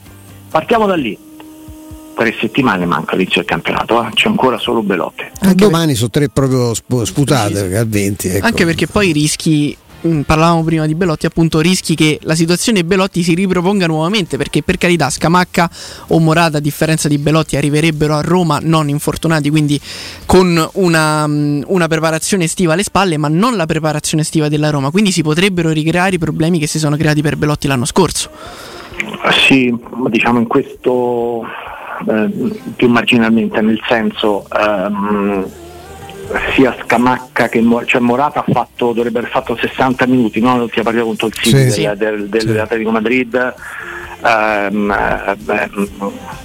Partiamo 0.49 0.87
da 0.87 0.95
lì 0.95 1.26
tre 2.17 2.35
settimane 2.41 2.87
manca 2.87 3.15
l'inizio 3.15 3.43
del 3.43 3.51
campionato, 3.51 4.03
eh? 4.03 4.11
c'è 4.15 4.29
ancora 4.29 4.59
solo 4.59 4.83
Belotti. 4.83 5.25
Anche 5.41 5.55
domani 5.55 5.95
sono 5.95 6.09
tre 6.09 6.31
proprio 6.31 6.73
sputate 6.73 7.69
sì, 7.69 7.75
al 7.75 7.87
20. 7.87 8.29
Ecco. 8.29 8.47
Anche 8.47 8.65
perché 8.65 8.87
poi 8.87 9.13
rischi 9.13 9.77
mm, 10.07 10.23
parlavamo 10.23 10.65
prima 10.65 10.87
di 10.87 10.95
Belotti, 10.95 11.27
appunto 11.27 11.61
rischi 11.61 11.95
che 11.95 12.19
la 12.23 12.35
situazione 12.35 12.85
Belotti 12.85 13.23
si 13.23 13.35
riproponga 13.35 13.87
nuovamente 13.87 14.39
perché 14.39 14.63
per 14.63 14.79
carità 14.79 15.11
Scamacca 15.11 15.71
o 16.09 16.19
Morata 16.19 16.57
a 16.57 16.61
differenza 16.61 17.07
di 17.07 17.19
Belotti 17.19 17.59
arriverebbero 17.59 18.15
a 18.15 18.23
Roma 18.23 18.61
non 18.63 18.89
infortunati 18.89 19.51
quindi 19.51 19.79
con 20.25 20.71
una, 20.73 21.27
mm, 21.27 21.65
una, 21.67 21.87
preparazione 21.87 22.45
estiva 22.45 22.73
alle 22.73 22.83
spalle 22.83 23.19
ma 23.19 23.29
non 23.29 23.57
la 23.57 23.67
preparazione 23.67 24.23
estiva 24.23 24.49
della 24.49 24.71
Roma 24.71 24.91
quindi 24.91 25.13
si 25.13 25.21
potrebbero 25.21 25.69
ricreare 25.71 26.15
i 26.15 26.19
problemi 26.19 26.59
che 26.59 26.67
si 26.67 26.79
sono 26.79 26.97
creati 26.97 27.21
per 27.21 27.37
Belotti 27.37 27.67
l'anno 27.67 27.85
scorso 27.85 28.31
sì 29.47 29.75
diciamo 30.09 30.39
in 30.39 30.47
questo 30.47 31.45
eh, 32.09 32.61
più 32.77 32.89
marginalmente, 32.89 33.61
nel 33.61 33.81
senso 33.87 34.47
ehm, 34.49 35.47
sia 36.55 36.77
Scamacca 36.83 37.49
che 37.49 37.65
cioè 37.85 38.01
Morata 38.01 38.41
ha 38.41 38.53
fatto, 38.53 38.93
dovrebbe 38.93 39.19
aver 39.19 39.31
fatto 39.31 39.57
60 39.57 40.07
minuti, 40.07 40.41
no? 40.41 40.59
l'ultima 40.59 40.85
partita 40.85 41.05
contro 41.05 41.27
il 41.29 41.35
City 41.35 41.71
sì, 41.71 41.91
del, 41.97 42.29
del, 42.29 42.41
sì. 42.41 42.47
dell'Atletico 42.47 42.91
Madrid. 42.91 43.55
Ehm, 44.25 44.91
eh, 44.91 46.45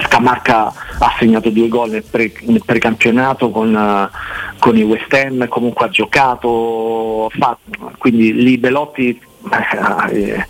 Scamacca 0.00 0.72
ha 0.98 1.14
segnato 1.18 1.50
due 1.50 1.68
gol 1.68 1.90
nel, 1.90 2.02
pre, 2.02 2.32
nel 2.42 2.62
precampionato 2.64 3.50
con, 3.50 3.74
uh, 3.74 4.08
con, 4.58 4.76
i 4.76 4.82
West 4.82 5.12
Ham, 5.12 5.46
comunque 5.48 5.86
ha 5.86 5.88
giocato, 5.88 7.30
fatto, 7.36 7.92
quindi 7.98 8.32
lì 8.34 8.58
Belotti 8.58 9.20
eh, 10.10 10.46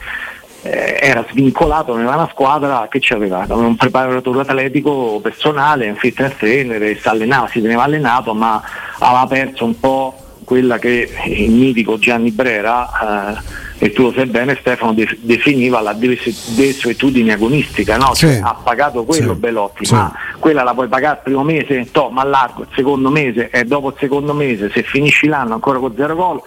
eh, 0.65 0.99
era 1.01 1.25
svincolato 1.31 1.95
nella 1.95 2.15
una 2.15 2.29
squadra 2.31 2.89
che 2.91 3.01
aveva 3.13 3.45
un 3.49 3.77
preparatore 3.77 4.41
atletico 4.41 5.21
personale, 5.23 5.91
un 5.91 5.97
fitness 5.97 6.37
trainer, 6.37 6.99
si 6.99 7.07
allenava, 7.09 7.49
si 7.49 7.61
teneva 7.61 7.83
allenato, 7.83 8.33
ma 8.35 8.63
aveva 8.99 9.27
perso 9.27 9.65
un 9.65 9.79
po' 9.79 10.19
quella 10.45 10.79
che 10.79 11.11
il 11.27 11.51
mitico 11.51 11.99
Gianni 11.99 12.31
Brera, 12.31 13.37
eh, 13.79 13.87
e 13.87 13.93
tu 13.93 14.05
lo 14.05 14.13
sai 14.13 14.27
bene 14.27 14.57
Stefano, 14.59 14.95
de- 14.95 15.19
definiva 15.21 15.81
la 15.81 15.93
desuetudine 15.93 17.33
agonistica, 17.33 17.97
no? 17.97 18.15
cioè, 18.15 18.41
ha 18.43 18.55
pagato 18.55 19.05
quello 19.05 19.35
sì. 19.35 19.39
Belotti, 19.39 19.85
sì. 19.85 19.95
ma 19.95 20.13
quella 20.39 20.63
la 20.63 20.73
puoi 20.73 20.89
pagare 20.89 21.17
il 21.17 21.23
primo 21.25 21.43
mese, 21.43 21.91
to, 21.91 22.09
ma 22.09 22.25
largo 22.25 22.63
il 22.63 22.69
secondo 22.75 23.11
mese 23.11 23.51
e 23.51 23.65
dopo 23.65 23.89
il 23.89 23.95
secondo 23.99 24.33
mese 24.33 24.71
se 24.71 24.83
finisci 24.83 25.27
l'anno 25.27 25.55
ancora 25.55 25.79
con 25.79 25.95
zero 25.97 26.15
gol 26.15 26.41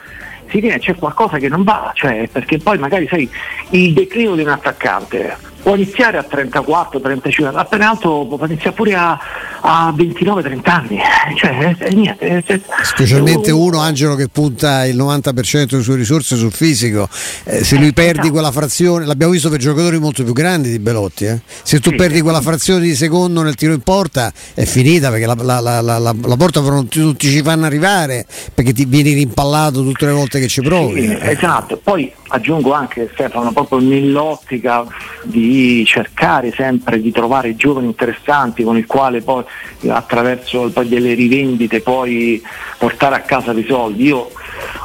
si 0.50 0.60
viene, 0.60 0.80
c'è 0.80 0.96
qualcosa 0.96 1.38
che 1.38 1.50
non 1.50 1.64
va, 1.64 1.92
cioè, 1.94 2.28
perché 2.32 2.58
poi 2.58 2.78
magari 2.78 3.08
sai 3.08 3.30
il 3.72 3.94
declino 3.94 4.36
di 4.36 4.42
un 4.42 4.50
attaccante 4.50 5.56
può 5.68 5.76
iniziare 5.76 6.18
a 6.18 6.24
34, 6.24 7.02
35, 7.02 7.60
appena 7.60 7.90
alto 7.90 8.26
può 8.26 8.46
iniziare 8.46 8.72
pure 8.72 8.96
a, 8.96 9.20
a 9.60 9.92
29, 9.94 10.42
30 10.42 10.74
anni. 10.74 11.00
Cioè, 11.36 11.76
è, 11.76 11.90
niente, 11.92 12.42
è, 12.46 12.62
Specialmente 12.84 13.52
uno, 13.52 13.80
Angelo, 13.80 14.16
che 14.16 14.30
punta 14.30 14.86
il 14.86 14.96
90% 14.96 15.66
delle 15.66 15.84
sue 15.84 15.98
risorse 15.98 16.38
sul 16.38 16.54
fisico. 16.54 17.10
Eh, 17.44 17.66
se 17.66 17.76
lui 17.76 17.92
perdi 17.92 18.20
esatto. 18.20 18.32
quella 18.32 18.52
frazione, 18.54 19.06
l'abbiamo 19.06 19.34
visto 19.34 19.50
per 19.50 19.60
giocatori 19.60 20.00
molto 20.00 20.24
più 20.24 20.32
grandi 20.32 20.72
di 20.72 20.80
Belotti. 20.80 21.26
Eh? 21.26 21.42
Se 21.64 21.82
tu 21.82 21.90
sì, 21.90 21.96
perdi 21.98 22.22
quella 22.22 22.40
frazione 22.40 22.80
di 22.80 22.96
secondo 22.96 23.42
nel 23.42 23.56
tiro 23.56 23.74
in 23.74 23.82
porta, 23.82 24.32
è 24.54 24.64
finita 24.64 25.10
perché 25.10 25.26
la, 25.26 25.36
la, 25.36 25.82
la, 25.82 26.00
la 26.00 26.36
porta 26.38 26.62
non 26.62 26.88
ti, 26.88 27.02
non 27.02 27.18
ti, 27.18 27.30
ci 27.30 27.42
fanno 27.42 27.66
arrivare 27.66 28.26
perché 28.54 28.72
ti 28.72 28.86
vieni 28.86 29.12
rimpallato 29.12 29.84
tutte 29.84 30.06
le 30.06 30.14
volte 30.14 30.40
che 30.40 30.48
ci 30.48 30.62
provi. 30.62 31.08
Sì, 31.08 31.18
esatto, 31.20 31.76
poi 31.76 32.10
aggiungo 32.30 32.74
anche 32.74 33.10
Stefano, 33.14 33.52
proprio 33.52 33.80
nell'ottica 33.80 34.86
di 35.24 35.84
cercare 35.86 36.52
sempre 36.52 37.02
di 37.02 37.12
trovare 37.12 37.56
giovani 37.56 37.88
interessanti 37.88 38.64
con 38.64 38.78
il 38.78 38.86
quale 38.86 39.22
poi 39.22 39.44
attraverso 39.88 40.70
poi 40.72 40.88
delle 40.88 41.14
rivendite 41.14 41.82
poi 41.82 42.42
portare 42.78 43.16
a 43.16 43.22
casa 43.22 43.54
dei 43.54 43.66
soldi. 43.66 44.06
Io 44.06 44.32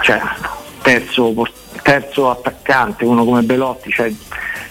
cioè, 0.02 0.20
terzo, 0.82 1.34
terzo 1.82 2.30
attaccante, 2.30 3.04
uno 3.04 3.24
come 3.24 3.42
Belotti, 3.42 3.90
cioè, 3.90 4.12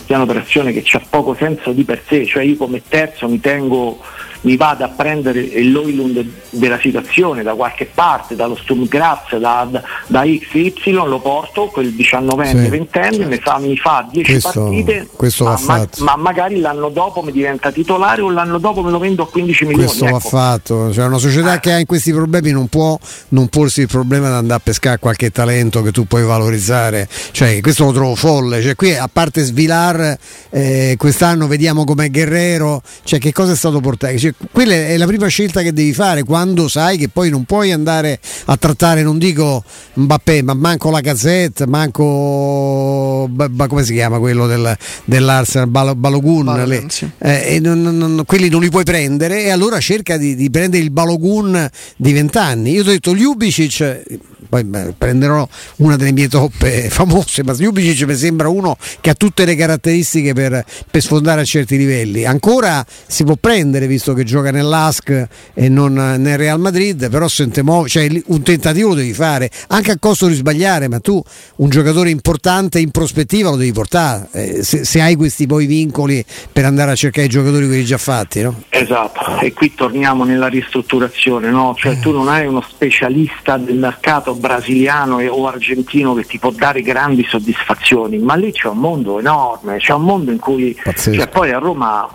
è 0.06 0.16
un'operazione 0.16 0.74
che 0.74 0.84
ha 0.98 1.02
poco 1.10 1.36
senso 1.36 1.72
di 1.72 1.84
per 1.84 2.02
sé, 2.06 2.26
cioè 2.26 2.44
io 2.44 2.58
come 2.58 2.82
terzo 2.88 3.28
mi 3.30 3.40
tengo 3.40 4.00
mi 4.42 4.58
vada 4.58 4.86
a 4.86 4.90
prendere 4.90 5.64
l'Oilund 5.64 6.26
della 6.50 6.80
situazione 6.80 7.44
da 7.44 7.54
qualche 7.54 7.90
parte, 7.94 8.36
dallo 8.36 8.56
Sturm 8.56 8.88
Graz, 8.88 9.36
da, 9.38 9.68
da, 10.08 10.24
XY, 10.24 10.92
lo 10.92 11.20
porto, 11.20 11.68
quel 11.68 11.90
19enne, 11.90 12.70
sì, 12.70 12.70
20enne, 12.70 13.28
mi, 13.28 13.38
fa, 13.38 13.60
mi 13.60 13.78
fa 13.78 14.08
10 14.10 14.40
partite, 14.40 15.08
questo 15.16 15.44
ma, 15.44 15.60
ma, 15.66 15.88
ma, 16.00 16.16
magari 16.16 16.60
l'anno 16.60 16.90
dopo 16.90 17.22
mi 17.22 17.32
diventa 17.32 17.72
titolare 17.72 18.22
o 18.22 18.30
l'anno 18.30 18.58
dopo 18.58 18.82
me 18.82 18.92
lo 18.92 19.00
vendo 19.00 19.24
a 19.24 19.30
15 19.30 19.66
milioni. 19.66 19.86
Questo 19.86 20.06
ecco. 20.06 20.14
va 20.14 20.20
fatto, 20.20 20.94
cioè 20.94 21.06
una 21.06 21.18
società 21.18 21.56
eh. 21.56 21.60
che 21.60 21.72
ha 21.74 21.80
in 21.80 21.86
questi 21.86 22.12
problemi 22.12 22.52
non 22.52 22.68
può 22.68 22.98
non 23.30 23.48
porsi 23.48 23.82
il 23.82 23.88
problema 23.88 24.28
di 24.30 24.36
andare 24.36 24.60
a 24.60 24.64
pescare 24.64 24.98
qualche 25.00 25.32
talento 25.32 25.82
che 25.82 25.92
tu 25.92 26.06
puoi 26.06 26.24
valorizzare, 26.24 27.08
cioè 27.32 27.60
questo 27.62 27.86
lo 27.86 27.92
trovo 27.92 28.16
folle, 28.16 28.62
cioè 28.62 28.76
qui 28.76 28.96
a 28.96 29.10
parte 29.12 29.44
Svilar 29.44 30.18
eh, 30.50 30.96
quest'anno 30.98 31.48
vediamo 31.48 31.84
com'è 31.84 32.10
Guerrero, 32.10 32.82
cioè 33.04 33.20
che 33.20 33.32
cosa 33.32 33.54
è 33.54 33.56
stato 33.56 33.80
portato, 33.80 34.18
cioè, 34.18 34.31
quella 34.52 34.74
è 34.74 34.98
la 34.98 35.06
prima 35.06 35.28
scelta 35.28 35.62
che 35.62 35.74
devi 35.74 35.94
fare 35.94 36.24
quando 36.24 36.68
sai 36.68 36.98
che 36.98 37.10
poi 37.10 37.30
non 37.30 37.44
puoi 37.46 37.72
andare 37.72 38.20
a 38.46 38.58
trattare, 38.58 39.04
non 39.04 39.18
dico 39.18 39.64
Mbappé, 39.94 40.42
ma 40.42 40.54
manco 40.54 40.90
la 40.90 41.02
Gazzetta, 41.02 41.66
manco 41.68 43.30
ma 43.30 43.68
come 43.68 43.84
si 43.84 43.94
chiama 43.94 44.20
quello 44.20 44.48
del, 44.48 44.78
dell'Arsenal, 45.06 45.68
Bal- 45.68 45.96
Balogun, 45.96 46.46
Balogun 46.46 46.90
sì. 46.90 47.10
eh, 47.18 47.60
non, 47.62 47.82
non, 47.82 48.24
quelli 48.26 48.50
non 48.50 48.62
li 48.62 48.70
puoi 48.70 48.84
prendere 48.84 49.44
e 49.44 49.50
allora 49.50 49.80
cerca 49.80 50.18
di, 50.18 50.36
di 50.36 50.50
prendere 50.50 50.84
il 50.84 50.92
Balogun 50.92 51.70
di 51.96 52.14
vent'anni. 52.14 52.72
Io 52.72 52.84
ti 52.84 52.90
ho 52.90 52.92
detto 52.92 53.14
Ljubicic 53.14 54.20
poi 54.52 54.66
beh, 54.66 54.96
prenderò 54.98 55.48
una 55.78 55.96
delle 55.96 56.12
mie 56.12 56.28
toppe 56.28 56.90
famose, 56.92 57.42
ma 57.42 57.54
Ljubicic 57.54 58.06
mi 58.06 58.16
sembra 58.16 58.50
uno 58.50 58.76
che 59.00 59.12
ha 59.12 59.14
tutte 59.14 59.46
le 59.46 59.56
caratteristiche 59.56 60.34
per, 60.34 60.66
per, 60.92 61.02
sfondare 61.02 61.40
a 61.40 61.44
certi 61.46 61.78
livelli. 61.78 62.26
Ancora 62.26 62.86
si 63.08 63.24
può 63.24 63.38
prendere 63.40 63.88
visto 63.88 64.14
che 64.14 64.21
gioca 64.24 64.52
nell'ASC 64.52 65.28
e 65.54 65.70
non 65.70 65.94
nel 65.94 66.38
Real 66.38 66.60
Madrid, 66.60 67.10
però 67.10 67.28
se 67.28 67.48
te 67.50 67.64
muovi, 67.64 67.90
cioè, 67.90 68.08
un 68.28 68.42
tentativo 68.42 68.90
lo 68.90 68.96
devi 68.96 69.14
fare, 69.14 69.50
anche 69.68 69.92
a 69.92 69.98
costo 70.00 70.28
di 70.28 70.36
sbagliare, 70.36 70.88
ma 70.88 71.00
tu 71.00 71.22
un 71.58 71.70
giocatore 71.70 72.10
importante 72.10 72.80
in 72.80 72.92
prospettiva 72.92 73.50
lo 73.50 73.56
devi 73.56 73.72
portare, 73.72 74.28
eh, 74.32 74.64
se, 74.64 74.84
se, 74.86 75.02
hai 75.02 75.16
questi 75.16 75.48
poi 75.48 75.66
vincoli 75.66 76.24
per 76.52 76.66
andare 76.66 76.92
a 76.92 76.96
cercare 76.96 77.28
i 77.28 77.30
giocatori 77.30 77.68
quelli 77.68 77.86
già 77.86 77.98
fatti. 77.98 78.42
No? 78.42 78.62
Esatto, 78.70 79.40
e 79.40 79.54
qui 79.54 79.74
torniamo 79.74 80.24
nella 80.24 80.48
ristrutturazione, 80.48 81.50
no? 81.50 81.76
cioè, 81.78 82.00
tu 82.00 82.12
non 82.12 82.28
hai 82.28 82.46
uno 82.46 82.62
specialista 82.62 83.58
del 83.58 83.78
mercato 83.78 84.36
brasiliano 84.36 85.18
o 85.18 85.48
argentino 85.48 86.14
che 86.14 86.24
ti 86.24 86.40
può 86.40 86.52
dare 86.52 86.82
grandi 86.82 87.26
soddisfazioni, 87.28 88.18
ma 88.18 88.36
lì 88.36 88.52
c'è 88.52 88.68
un 88.68 88.78
mondo 88.78 89.20
enorme, 89.20 89.78
c'è 89.78 89.94
un 89.94 90.04
mondo 90.04 90.32
in 90.32 90.40
cui 90.40 90.76
cioè, 90.96 91.28
poi 91.28 91.52
a 91.52 91.58
Roma 91.58 92.08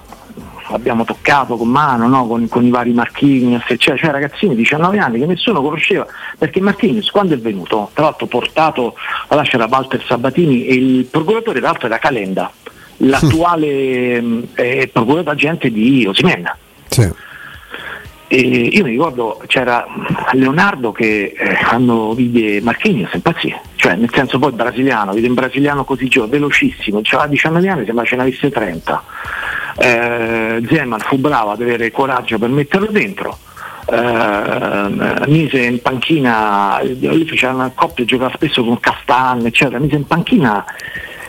abbiamo 0.71 1.05
toccato 1.05 1.57
con 1.57 1.69
mano 1.69 2.09
no? 2.09 2.27
con, 2.27 2.49
con, 2.49 2.65
i 2.65 2.71
vari 2.71 2.93
Marchignos, 2.93 3.63
eccetera, 3.69 3.97
cioè 3.97 4.11
ragazzini 4.11 4.55
di 4.55 4.63
19 4.63 4.99
anni 4.99 5.19
che 5.19 5.27
nessuno 5.27 5.63
conosceva, 5.63 6.07
perché 6.39 6.61
Marchignos 6.61 7.11
quando 7.11 7.35
è 7.35 7.39
venuto, 7.39 7.91
tra 7.93 8.05
l'altro 8.05 8.27
portato, 8.27 8.95
là 9.29 9.43
c'era 9.43 9.67
Walter 9.71 10.03
Sabatini 10.05 10.67
e 10.67 10.75
il 10.75 11.05
procuratore 11.05 11.61
tra 11.61 11.69
l'altro 11.69 11.87
era 11.87 11.99
Calenda, 11.99 12.51
l'attuale 12.99 13.67
eh, 14.55 14.91
procuratore 14.93 15.31
agente 15.31 15.71
di 15.71 16.07
Osimenna. 16.07 16.57
Sì. 16.89 17.25
E 18.29 18.41
io 18.41 18.83
mi 18.83 18.91
ricordo 18.91 19.41
c'era 19.47 19.87
Leonardo 20.33 20.91
che 20.91 21.33
eh, 21.37 21.65
quando 21.65 22.13
vide 22.13 22.61
Marchini 22.61 23.07
si 23.09 23.17
impazzì, 23.17 23.55
cioè 23.77 23.95
nel 23.95 24.11
senso 24.13 24.41
poi 24.41 24.51
brasiliano, 24.51 25.13
vide 25.13 25.29
un 25.29 25.35
brasiliano 25.35 25.85
così 25.85 26.09
giovane, 26.09 26.33
velocissimo, 26.33 27.03
aveva 27.05 27.29
19 27.29 27.69
anni, 27.69 27.85
sembra 27.85 28.05
ce 28.05 28.17
ne 28.17 28.23
avesse 28.23 28.51
30. 28.51 29.05
Eh, 29.79 30.63
Zeman 30.69 31.01
fu 31.01 31.17
bravo 31.17 31.51
ad 31.51 31.61
avere 31.61 31.91
coraggio 31.91 32.39
per 32.39 32.49
metterlo 32.49 32.89
dentro. 32.91 33.39
Eh, 33.89 35.29
mise 35.29 35.61
in 35.61 35.81
panchina, 35.81 36.81
lui 36.83 37.27
faceva 37.27 37.53
una 37.53 37.73
coppia, 37.75 38.05
giocava 38.05 38.33
spesso 38.35 38.65
con 38.65 38.81
Castan, 38.81 39.47
eccetera, 39.47 39.79
mise 39.79 39.97
in 39.97 40.07
panchina 40.07 40.65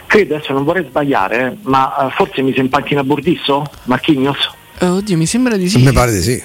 credo 0.08 0.36
adesso 0.36 0.54
non 0.54 0.64
vorrei 0.64 0.86
sbagliare, 0.90 1.46
eh, 1.46 1.58
ma 1.64 2.08
eh, 2.08 2.12
forse 2.12 2.42
mise 2.42 2.62
in 2.62 2.70
panchina 2.70 3.04
Burdisso? 3.04 3.64
Marchignos? 3.84 4.52
oddio, 4.80 5.18
mi 5.18 5.26
sembra 5.26 5.58
di 5.58 5.70
sì. 5.70 5.84
Mi 5.84 5.92
pare 5.92 6.12
di 6.12 6.22
sì. 6.22 6.44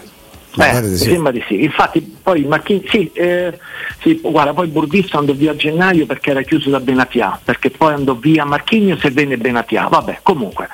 Eh, 0.58 0.80
mi 0.82 0.96
sembra 0.96 1.32
di 1.32 1.42
sì. 1.46 1.62
Infatti 1.62 2.00
poi 2.22 2.44
Marchini, 2.44 2.84
sì, 2.90 3.10
eh, 3.14 3.58
sì, 4.02 4.20
guarda, 4.22 4.52
poi 4.52 4.66
Burdisso 4.66 5.16
andò 5.16 5.32
via 5.32 5.52
a 5.52 5.56
gennaio 5.56 6.04
perché 6.04 6.30
era 6.30 6.42
chiuso 6.42 6.68
da 6.68 6.80
Benatia, 6.80 7.40
perché 7.42 7.70
poi 7.70 7.94
andò 7.94 8.14
via 8.14 8.44
Marchigno 8.44 8.96
se 8.98 9.10
venne 9.10 9.38
Benatia. 9.38 9.86
Vabbè, 9.88 10.20
comunque. 10.22 10.68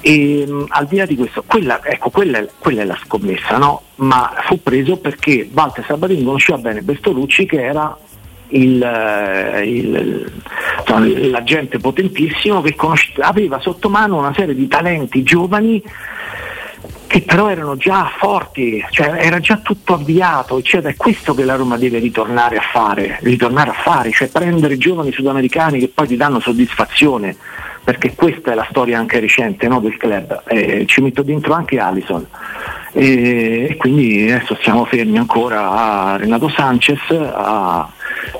E, 0.00 0.44
um, 0.46 0.64
al 0.68 0.86
di 0.86 0.96
là 0.96 1.06
di 1.06 1.16
questo, 1.16 1.42
quella, 1.46 1.80
ecco, 1.82 2.10
quella, 2.10 2.44
quella 2.58 2.82
è 2.82 2.84
la 2.84 2.98
scommessa, 3.04 3.56
no? 3.58 3.82
Ma 3.96 4.32
fu 4.46 4.62
preso 4.62 4.96
perché 4.96 5.48
Walter 5.52 5.84
Sabatini 5.84 6.22
conosceva 6.22 6.58
bene 6.58 6.82
Bestolucci 6.82 7.46
che 7.46 7.62
era 7.62 7.96
il, 8.50 8.82
eh, 8.82 9.68
il, 9.68 11.30
l'agente 11.30 11.78
potentissimo 11.78 12.62
che 12.62 12.74
conosce, 12.74 13.12
aveva 13.20 13.58
sotto 13.58 13.88
mano 13.88 14.18
una 14.18 14.32
serie 14.34 14.54
di 14.54 14.68
talenti 14.68 15.22
giovani 15.22 15.82
che 17.08 17.22
però 17.22 17.48
erano 17.48 17.76
già 17.76 18.12
forti, 18.18 18.84
cioè 18.90 19.14
era 19.24 19.40
già 19.40 19.56
tutto 19.56 19.94
avviato, 19.94 20.60
cioè 20.60 20.82
è 20.82 20.94
questo 20.94 21.34
che 21.34 21.44
la 21.44 21.56
Roma 21.56 21.78
deve 21.78 21.98
ritornare 21.98 22.58
a 22.58 22.60
fare, 22.60 23.18
ritornare 23.22 23.70
a 23.70 23.72
fare, 23.72 24.12
cioè 24.12 24.28
prendere 24.28 24.76
giovani 24.76 25.10
sudamericani 25.10 25.78
che 25.78 25.88
poi 25.88 26.06
ti 26.06 26.16
danno 26.16 26.38
soddisfazione, 26.38 27.34
perché 27.88 28.14
questa 28.14 28.52
è 28.52 28.54
la 28.54 28.66
storia 28.68 28.98
anche 28.98 29.18
recente 29.18 29.66
no, 29.66 29.80
del 29.80 29.96
club, 29.96 30.42
eh, 30.48 30.84
ci 30.84 31.00
metto 31.00 31.22
dentro 31.22 31.54
anche 31.54 31.78
Alison 31.78 32.26
e, 32.92 33.76
quindi 33.78 34.30
adesso 34.30 34.58
siamo 34.60 34.84
fermi 34.84 35.16
ancora 35.16 35.70
a 35.70 36.16
Renato 36.18 36.50
Sanchez, 36.50 37.00
a, 37.08 37.90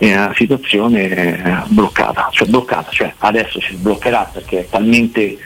una 0.00 0.32
situazione 0.34 1.64
bloccata, 1.68 2.28
cioè 2.30 2.46
bloccata, 2.46 2.90
cioè 2.90 3.10
adesso 3.20 3.58
si 3.58 3.72
sbloccherà 3.72 4.28
perché 4.30 4.58
è 4.58 4.68
talmente 4.68 5.38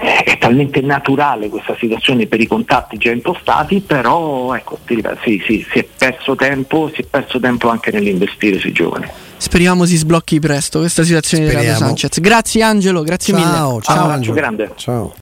è 0.00 0.38
talmente 0.38 0.80
naturale 0.80 1.48
questa 1.48 1.76
situazione 1.78 2.26
per 2.26 2.40
i 2.40 2.46
contatti 2.46 2.96
già 2.96 3.10
impostati, 3.10 3.80
però 3.80 4.54
ecco, 4.54 4.78
ripeto, 4.84 5.18
sì, 5.22 5.42
sì, 5.44 5.66
si 5.70 5.78
è 5.78 5.84
perso 5.84 6.34
tempo, 6.34 6.90
si 6.94 7.02
è 7.02 7.04
perso 7.04 7.38
tempo 7.38 7.68
anche 7.68 7.90
nell'investire 7.90 8.58
sui 8.58 8.72
giovani. 8.72 9.06
Speriamo 9.36 9.84
si 9.86 9.96
sblocchi 9.96 10.38
presto 10.38 10.80
questa 10.80 11.02
situazione 11.02 11.44
Speriamo. 11.44 11.66
di 11.66 11.72
Renato 11.72 11.96
Sanchez. 11.96 12.20
Grazie 12.20 12.62
Angelo, 12.62 13.02
grazie 13.02 13.32
ciao, 13.34 13.42
mille. 13.42 13.56
Ciao, 13.56 13.80
ciao 13.80 14.08
Angelo. 14.08 14.34
Grande. 14.34 14.70
Ciao. 14.76 15.14